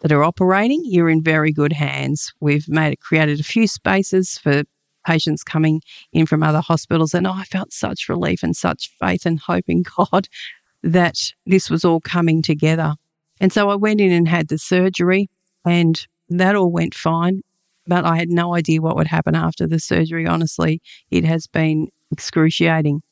that 0.00 0.12
are 0.12 0.24
operating. 0.24 0.82
You're 0.84 1.10
in 1.10 1.22
very 1.22 1.52
good 1.52 1.72
hands. 1.72 2.32
We've 2.40 2.68
made 2.68 3.00
created 3.00 3.40
a 3.40 3.44
few 3.44 3.66
spaces 3.66 4.38
for 4.38 4.62
patients 5.06 5.42
coming 5.42 5.80
in 6.12 6.26
from 6.26 6.42
other 6.42 6.60
hospitals. 6.60 7.14
And 7.14 7.26
I 7.26 7.44
felt 7.44 7.72
such 7.72 8.08
relief 8.08 8.42
and 8.42 8.54
such 8.54 8.90
faith 9.00 9.26
and 9.26 9.40
hope 9.40 9.64
in 9.68 9.82
God 9.96 10.28
that 10.82 11.32
this 11.46 11.70
was 11.70 11.84
all 11.84 12.00
coming 12.00 12.42
together. 12.42 12.94
And 13.40 13.52
so 13.52 13.70
I 13.70 13.74
went 13.74 14.00
in 14.00 14.12
and 14.12 14.28
had 14.28 14.48
the 14.48 14.58
surgery, 14.58 15.28
and 15.64 16.06
that 16.28 16.56
all 16.56 16.70
went 16.70 16.94
fine. 16.94 17.42
But 17.86 18.04
I 18.04 18.16
had 18.16 18.28
no 18.28 18.54
idea 18.54 18.82
what 18.82 18.96
would 18.96 19.06
happen 19.06 19.34
after 19.34 19.66
the 19.66 19.78
surgery. 19.78 20.26
Honestly, 20.26 20.82
it 21.10 21.24
has 21.24 21.46
been 21.46 21.88
excruciating. 22.10 23.02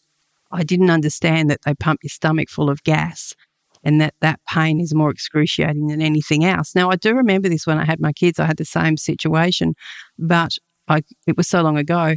I 0.53 0.65
didn't 0.65 0.91
understand 0.91 1.51
that 1.51 1.63
they 1.65 1.75
pump 1.75 2.01
your 2.03 2.11
stomach 2.11 2.51
full 2.51 2.69
of 2.69 2.85
gas 2.85 3.35
and 3.83 4.01
that 4.01 4.15
that 4.21 4.41
pain 4.49 4.81
is 4.81 4.95
more 4.95 5.11
excruciating 5.11 5.87
than 5.87 6.03
anything 6.03 6.45
else. 6.45 6.75
Now, 6.75 6.91
I 6.91 6.97
do 6.97 7.15
remember 7.15 7.49
this 7.49 7.67
when 7.67 7.79
I 7.79 7.85
had 7.85 8.01
my 8.01 8.13
kids. 8.13 8.39
I 8.39 8.45
had 8.45 8.57
the 8.57 8.65
same 8.65 8.97
situation, 8.97 9.75
but 10.19 10.59
I, 10.89 11.03
it 11.27 11.37
was 11.37 11.49
so 11.49 11.63
long 11.63 11.79
ago. 11.79 12.17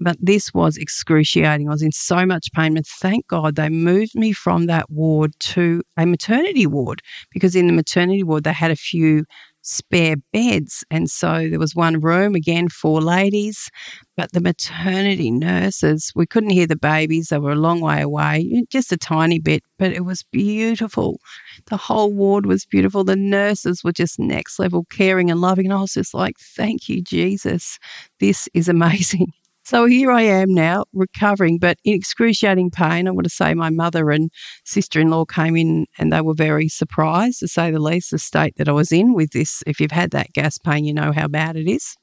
But 0.00 0.16
this 0.20 0.54
was 0.54 0.76
excruciating. 0.76 1.68
I 1.68 1.72
was 1.72 1.82
in 1.82 1.92
so 1.92 2.24
much 2.24 2.48
pain. 2.54 2.74
But 2.74 2.86
thank 2.86 3.26
God 3.26 3.56
they 3.56 3.68
moved 3.68 4.14
me 4.14 4.32
from 4.32 4.66
that 4.66 4.90
ward 4.90 5.32
to 5.40 5.82
a 5.96 6.06
maternity 6.06 6.66
ward 6.66 7.02
because 7.30 7.54
in 7.54 7.66
the 7.66 7.72
maternity 7.72 8.22
ward 8.22 8.44
they 8.44 8.52
had 8.52 8.70
a 8.70 8.76
few 8.76 9.24
spare 9.62 10.16
beds. 10.32 10.84
And 10.90 11.10
so 11.10 11.48
there 11.48 11.58
was 11.58 11.74
one 11.74 12.00
room, 12.00 12.34
again, 12.34 12.68
four 12.68 13.00
ladies, 13.00 13.68
but 14.16 14.32
the 14.32 14.40
maternity 14.40 15.30
nurses, 15.30 16.12
we 16.14 16.26
couldn't 16.26 16.50
hear 16.50 16.66
the 16.66 16.76
babies. 16.76 17.28
They 17.28 17.38
were 17.38 17.52
a 17.52 17.56
long 17.56 17.80
way 17.80 18.00
away, 18.00 18.64
just 18.70 18.92
a 18.92 18.96
tiny 18.96 19.38
bit, 19.38 19.62
but 19.78 19.92
it 19.92 20.04
was 20.04 20.24
beautiful. 20.32 21.20
The 21.66 21.76
whole 21.76 22.12
ward 22.12 22.46
was 22.46 22.64
beautiful. 22.64 23.04
The 23.04 23.16
nurses 23.16 23.84
were 23.84 23.92
just 23.92 24.18
next 24.18 24.58
level 24.58 24.86
caring 24.90 25.30
and 25.30 25.40
loving. 25.40 25.66
And 25.66 25.74
I 25.74 25.80
was 25.80 25.92
just 25.92 26.14
like, 26.14 26.36
thank 26.38 26.88
you, 26.88 27.02
Jesus. 27.02 27.78
This 28.18 28.48
is 28.54 28.68
amazing. 28.68 29.28
So 29.70 29.86
here 29.86 30.10
I 30.10 30.22
am 30.22 30.52
now, 30.52 30.82
recovering, 30.92 31.60
but 31.60 31.78
in 31.84 31.94
excruciating 31.94 32.72
pain. 32.72 33.06
I 33.06 33.12
want 33.12 33.22
to 33.22 33.30
say 33.30 33.54
my 33.54 33.70
mother 33.70 34.10
and 34.10 34.28
sister 34.64 34.98
in 34.98 35.10
law 35.10 35.24
came 35.24 35.56
in 35.56 35.86
and 35.96 36.12
they 36.12 36.22
were 36.22 36.34
very 36.34 36.66
surprised, 36.66 37.38
to 37.38 37.46
say 37.46 37.70
the 37.70 37.78
least, 37.78 38.10
the 38.10 38.18
state 38.18 38.54
that 38.56 38.68
I 38.68 38.72
was 38.72 38.90
in 38.90 39.14
with 39.14 39.30
this. 39.30 39.62
If 39.68 39.78
you've 39.78 39.92
had 39.92 40.10
that 40.10 40.32
gas 40.32 40.58
pain, 40.58 40.84
you 40.84 40.92
know 40.92 41.12
how 41.12 41.28
bad 41.28 41.54
it 41.54 41.70
is. 41.70 41.94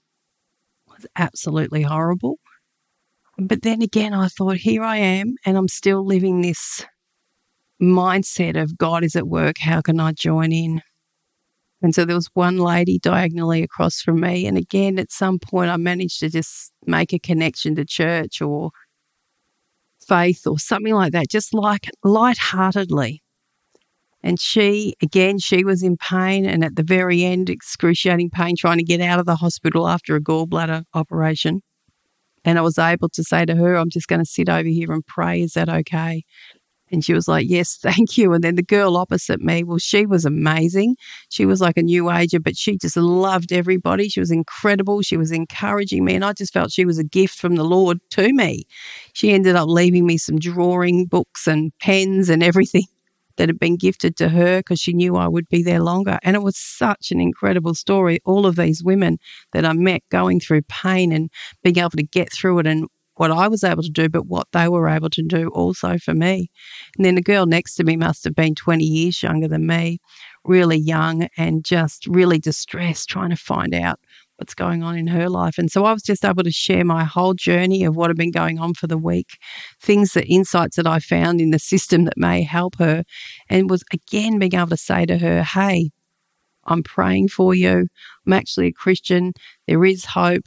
It 0.87 0.93
was 0.93 1.05
absolutely 1.17 1.81
horrible. 1.81 2.37
But 3.37 3.63
then 3.63 3.81
again, 3.81 4.13
I 4.13 4.29
thought, 4.29 4.55
here 4.55 4.83
I 4.83 4.95
am, 4.95 5.35
and 5.45 5.57
I'm 5.57 5.67
still 5.67 6.05
living 6.05 6.39
this 6.39 6.85
mindset 7.81 8.55
of 8.55 8.77
God 8.77 9.03
is 9.03 9.17
at 9.17 9.27
work. 9.27 9.57
How 9.59 9.81
can 9.81 9.99
I 9.99 10.13
join 10.13 10.53
in? 10.53 10.81
And 11.87 11.95
so 11.95 12.03
there 12.03 12.17
was 12.17 12.29
one 12.33 12.57
lady 12.57 12.99
diagonally 12.99 13.63
across 13.63 14.01
from 14.01 14.19
me. 14.19 14.45
And 14.45 14.57
again, 14.57 14.99
at 14.99 15.09
some 15.09 15.39
point, 15.39 15.71
I 15.71 15.77
managed 15.77 16.19
to 16.19 16.29
just 16.29 16.73
make 16.85 17.13
a 17.13 17.17
connection 17.17 17.75
to 17.75 17.85
church 17.85 18.41
or 18.41 18.71
faith 20.05 20.45
or 20.45 20.59
something 20.59 20.93
like 20.93 21.13
that, 21.13 21.29
just 21.29 21.53
like 21.53 21.89
lightheartedly. 22.03 23.23
And 24.21 24.37
she, 24.37 24.95
again, 25.01 25.39
she 25.39 25.63
was 25.63 25.81
in 25.81 25.95
pain 25.95 26.45
and 26.45 26.65
at 26.65 26.75
the 26.75 26.83
very 26.83 27.23
end, 27.23 27.49
excruciating 27.49 28.31
pain, 28.31 28.57
trying 28.57 28.79
to 28.79 28.83
get 28.83 28.99
out 28.99 29.21
of 29.21 29.25
the 29.25 29.37
hospital 29.37 29.87
after 29.87 30.13
a 30.17 30.19
gallbladder 30.19 30.83
operation. 30.93 31.61
And 32.43 32.59
I 32.59 32.63
was 32.63 32.77
able 32.77 33.07
to 33.07 33.23
say 33.23 33.45
to 33.45 33.55
her, 33.55 33.75
I'm 33.77 33.89
just 33.89 34.09
going 34.09 34.19
to 34.19 34.29
sit 34.29 34.49
over 34.49 34.67
here 34.67 34.91
and 34.91 35.07
pray. 35.07 35.41
Is 35.41 35.53
that 35.53 35.69
okay? 35.69 36.23
And 36.91 37.03
she 37.03 37.13
was 37.13 37.27
like, 37.27 37.47
Yes, 37.49 37.77
thank 37.81 38.17
you. 38.17 38.33
And 38.33 38.43
then 38.43 38.55
the 38.55 38.63
girl 38.63 38.97
opposite 38.97 39.41
me, 39.41 39.63
well, 39.63 39.77
she 39.77 40.05
was 40.05 40.25
amazing. 40.25 40.95
She 41.29 41.45
was 41.45 41.61
like 41.61 41.77
a 41.77 41.83
new 41.83 42.11
ager, 42.11 42.39
but 42.39 42.57
she 42.57 42.77
just 42.77 42.97
loved 42.97 43.51
everybody. 43.51 44.09
She 44.09 44.19
was 44.19 44.31
incredible. 44.31 45.01
She 45.01 45.17
was 45.17 45.31
encouraging 45.31 46.05
me. 46.05 46.15
And 46.15 46.25
I 46.25 46.33
just 46.33 46.53
felt 46.53 46.71
she 46.71 46.85
was 46.85 46.97
a 46.97 47.03
gift 47.03 47.39
from 47.39 47.55
the 47.55 47.63
Lord 47.63 47.99
to 48.11 48.33
me. 48.33 48.65
She 49.13 49.31
ended 49.31 49.55
up 49.55 49.67
leaving 49.67 50.05
me 50.05 50.17
some 50.17 50.39
drawing 50.39 51.05
books 51.05 51.47
and 51.47 51.71
pens 51.79 52.29
and 52.29 52.43
everything. 52.43 52.83
that 53.37 53.49
had 53.49 53.59
been 53.59 53.77
gifted 53.77 54.15
to 54.17 54.29
her 54.29 54.59
because 54.59 54.79
she 54.79 54.93
knew 54.93 55.15
I 55.15 55.27
would 55.27 55.47
be 55.47 55.63
there 55.63 55.79
longer. 55.79 56.19
And 56.23 56.35
it 56.35 56.41
was 56.41 56.57
such 56.57 57.11
an 57.11 57.21
incredible 57.21 57.73
story. 57.73 58.19
All 58.25 58.45
of 58.45 58.55
these 58.55 58.83
women 58.83 59.17
that 59.53 59.65
I 59.65 59.73
met 59.73 60.01
going 60.09 60.39
through 60.39 60.63
pain 60.63 61.11
and 61.11 61.29
being 61.63 61.77
able 61.77 61.91
to 61.91 62.03
get 62.03 62.31
through 62.33 62.59
it 62.59 62.67
and 62.67 62.87
what 63.17 63.31
I 63.31 63.47
was 63.47 63.63
able 63.63 63.83
to 63.83 63.89
do, 63.89 64.09
but 64.09 64.27
what 64.27 64.47
they 64.53 64.67
were 64.69 64.87
able 64.87 65.09
to 65.09 65.21
do 65.21 65.49
also 65.49 65.97
for 65.97 66.13
me. 66.13 66.49
And 66.95 67.05
then 67.05 67.15
the 67.15 67.21
girl 67.21 67.45
next 67.45 67.75
to 67.75 67.83
me 67.83 67.97
must 67.97 68.23
have 68.23 68.35
been 68.35 68.55
20 68.55 68.83
years 68.83 69.21
younger 69.21 69.47
than 69.47 69.67
me, 69.67 69.99
really 70.45 70.77
young 70.77 71.27
and 71.37 71.65
just 71.65 72.07
really 72.07 72.39
distressed, 72.39 73.09
trying 73.09 73.31
to 73.31 73.35
find 73.35 73.73
out 73.73 73.99
what's 74.37 74.53
going 74.53 74.83
on 74.83 74.95
in 74.95 75.07
her 75.07 75.29
life. 75.29 75.57
And 75.57 75.71
so 75.71 75.85
I 75.85 75.93
was 75.93 76.03
just 76.03 76.23
able 76.23 76.43
to 76.43 76.51
share 76.51 76.85
my 76.85 77.03
whole 77.03 77.33
journey 77.33 77.83
of 77.83 77.95
what 77.95 78.09
had 78.09 78.17
been 78.17 78.31
going 78.31 78.59
on 78.59 78.75
for 78.75 78.87
the 78.87 78.97
week, 78.97 79.37
things 79.81 80.13
that 80.13 80.31
insights 80.31 80.75
that 80.75 80.87
I 80.87 80.99
found 80.99 81.41
in 81.41 81.49
the 81.49 81.59
system 81.59 82.05
that 82.05 82.17
may 82.17 82.43
help 82.43 82.75
her. 82.77 83.03
And 83.49 83.69
was 83.69 83.83
again 83.91 84.37
being 84.37 84.53
able 84.53 84.67
to 84.67 84.77
say 84.77 85.05
to 85.07 85.17
her, 85.17 85.43
hey, 85.43 85.89
I'm 86.67 86.83
praying 86.83 87.29
for 87.29 87.55
you. 87.55 87.87
I'm 88.25 88.33
actually 88.33 88.67
a 88.67 88.73
Christian. 88.73 89.33
There 89.67 89.83
is 89.85 90.05
hope. 90.05 90.45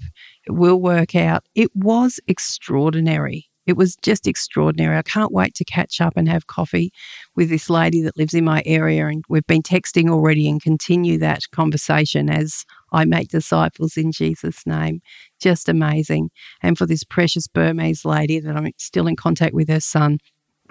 Will 0.54 0.80
work 0.80 1.14
out. 1.14 1.44
It 1.54 1.74
was 1.74 2.20
extraordinary. 2.26 3.50
It 3.66 3.76
was 3.76 3.94
just 4.02 4.26
extraordinary. 4.26 4.96
I 4.96 5.02
can't 5.02 5.32
wait 5.32 5.54
to 5.54 5.64
catch 5.64 6.00
up 6.00 6.14
and 6.16 6.28
have 6.28 6.46
coffee 6.46 6.92
with 7.36 7.50
this 7.50 7.70
lady 7.70 8.02
that 8.02 8.16
lives 8.16 8.34
in 8.34 8.44
my 8.44 8.62
area. 8.66 9.06
And 9.06 9.22
we've 9.28 9.46
been 9.46 9.62
texting 9.62 10.10
already 10.10 10.48
and 10.48 10.60
continue 10.60 11.18
that 11.18 11.42
conversation 11.52 12.30
as 12.30 12.64
I 12.92 13.04
make 13.04 13.28
disciples 13.28 13.96
in 13.96 14.12
Jesus' 14.12 14.66
name. 14.66 15.00
Just 15.40 15.68
amazing. 15.68 16.30
And 16.62 16.76
for 16.76 16.86
this 16.86 17.04
precious 17.04 17.46
Burmese 17.46 18.04
lady 18.04 18.40
that 18.40 18.56
I'm 18.56 18.72
still 18.78 19.06
in 19.06 19.14
contact 19.14 19.54
with 19.54 19.68
her 19.68 19.80
son 19.80 20.18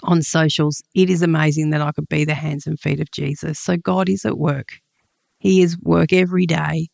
on 0.03 0.21
socials, 0.21 0.81
it 0.93 1.09
is 1.09 1.21
amazing 1.21 1.69
that 1.69 1.81
I 1.81 1.91
could 1.91 2.09
be 2.09 2.25
the 2.25 2.33
hands 2.33 2.67
and 2.67 2.79
feet 2.79 2.99
of 2.99 3.11
Jesus. 3.11 3.59
So 3.59 3.77
God 3.77 4.09
is 4.09 4.25
at 4.25 4.37
work. 4.37 4.79
He 5.39 5.61
is 5.61 5.79
work 5.79 6.11
every 6.11 6.45
day 6.45 6.89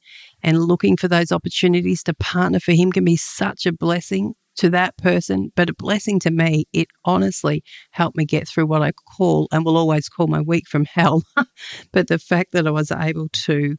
and 0.45 0.63
looking 0.63 0.95
for 0.95 1.07
those 1.07 1.31
opportunities 1.31 2.03
to 2.03 2.13
partner 2.13 2.59
for 2.59 2.71
him 2.71 2.91
can 2.91 3.03
be 3.03 3.17
such 3.17 3.65
a 3.65 3.73
blessing 3.73 4.35
to 4.57 4.69
that 4.69 4.95
person, 4.95 5.51
but 5.55 5.71
a 5.71 5.73
blessing 5.73 6.19
to 6.19 6.29
me. 6.31 6.65
It 6.71 6.87
honestly 7.03 7.63
helped 7.91 8.15
me 8.15 8.25
get 8.25 8.47
through 8.47 8.67
what 8.67 8.83
I 8.83 8.91
call 9.17 9.47
and 9.51 9.65
will 9.65 9.75
always 9.75 10.07
call 10.07 10.27
my 10.27 10.41
week 10.41 10.67
from 10.67 10.85
hell. 10.85 11.23
but 11.91 12.07
the 12.07 12.19
fact 12.19 12.51
that 12.51 12.67
I 12.67 12.71
was 12.71 12.91
able 12.91 13.27
to 13.29 13.75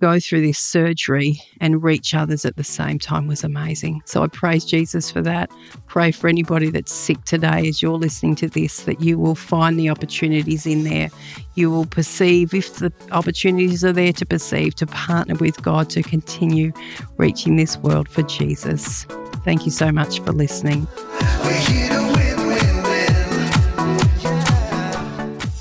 go 0.00 0.18
through 0.18 0.40
this 0.40 0.58
surgery 0.58 1.40
and 1.60 1.82
reach 1.82 2.14
others 2.14 2.44
at 2.44 2.56
the 2.56 2.64
same 2.64 2.98
time 2.98 3.26
was 3.26 3.44
amazing. 3.44 4.02
So 4.06 4.22
I 4.22 4.26
praise 4.26 4.64
Jesus 4.64 5.10
for 5.10 5.20
that. 5.22 5.50
Pray 5.86 6.10
for 6.10 6.28
anybody 6.28 6.70
that's 6.70 6.92
sick 6.92 7.22
today 7.24 7.68
as 7.68 7.82
you're 7.82 7.98
listening 7.98 8.34
to 8.36 8.48
this 8.48 8.84
that 8.84 9.00
you 9.00 9.18
will 9.18 9.34
find 9.34 9.78
the 9.78 9.90
opportunities 9.90 10.66
in 10.66 10.84
there. 10.84 11.10
You 11.54 11.70
will 11.70 11.86
perceive, 11.86 12.54
if 12.54 12.76
the 12.76 12.92
opportunities 13.12 13.84
are 13.84 13.92
there 13.92 14.12
to 14.14 14.26
perceive, 14.26 14.74
to 14.76 14.86
partner 14.86 15.34
with 15.34 15.62
God 15.62 15.90
to 15.90 16.02
continue 16.02 16.72
reaching 17.16 17.56
this 17.56 17.76
world 17.76 18.08
for 18.08 18.22
Jesus. 18.22 19.04
Thank 19.44 19.64
you 19.64 19.70
so 19.70 19.92
much 19.92 20.20
for 20.20 20.32
listening. 20.32 20.86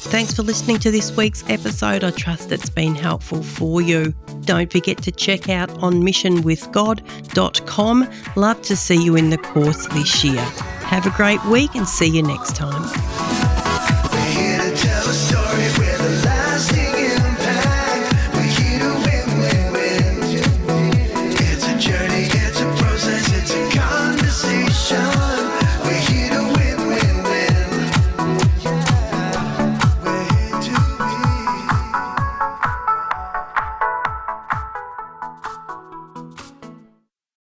Thanks 0.10 0.34
for 0.34 0.42
listening 0.42 0.80
to 0.80 0.90
this 0.90 1.16
week's 1.16 1.48
episode. 1.50 2.04
I 2.04 2.10
trust 2.10 2.52
it's 2.52 2.72
been 2.72 2.96
helpful 2.96 3.44
for 3.44 3.80
you. 3.80 4.16
Don't 4.42 4.72
forget 4.72 5.04
to 5.04 5.12
check 5.12 5.50
out 5.50 5.70
onmissionwithgod.com. 5.70 8.10
Love 8.36 8.62
to 8.64 8.76
see 8.76 9.04
you 9.04 9.16
in 9.16 9.30
the 9.30 9.38
course 9.38 9.86
this 9.90 10.24
year. 10.24 10.42
Have 10.42 11.06
a 11.06 11.12
great 11.12 11.46
week 11.46 11.76
and 11.76 11.88
see 11.88 12.08
you 12.08 12.24
next 12.24 12.56
time. 12.56 13.49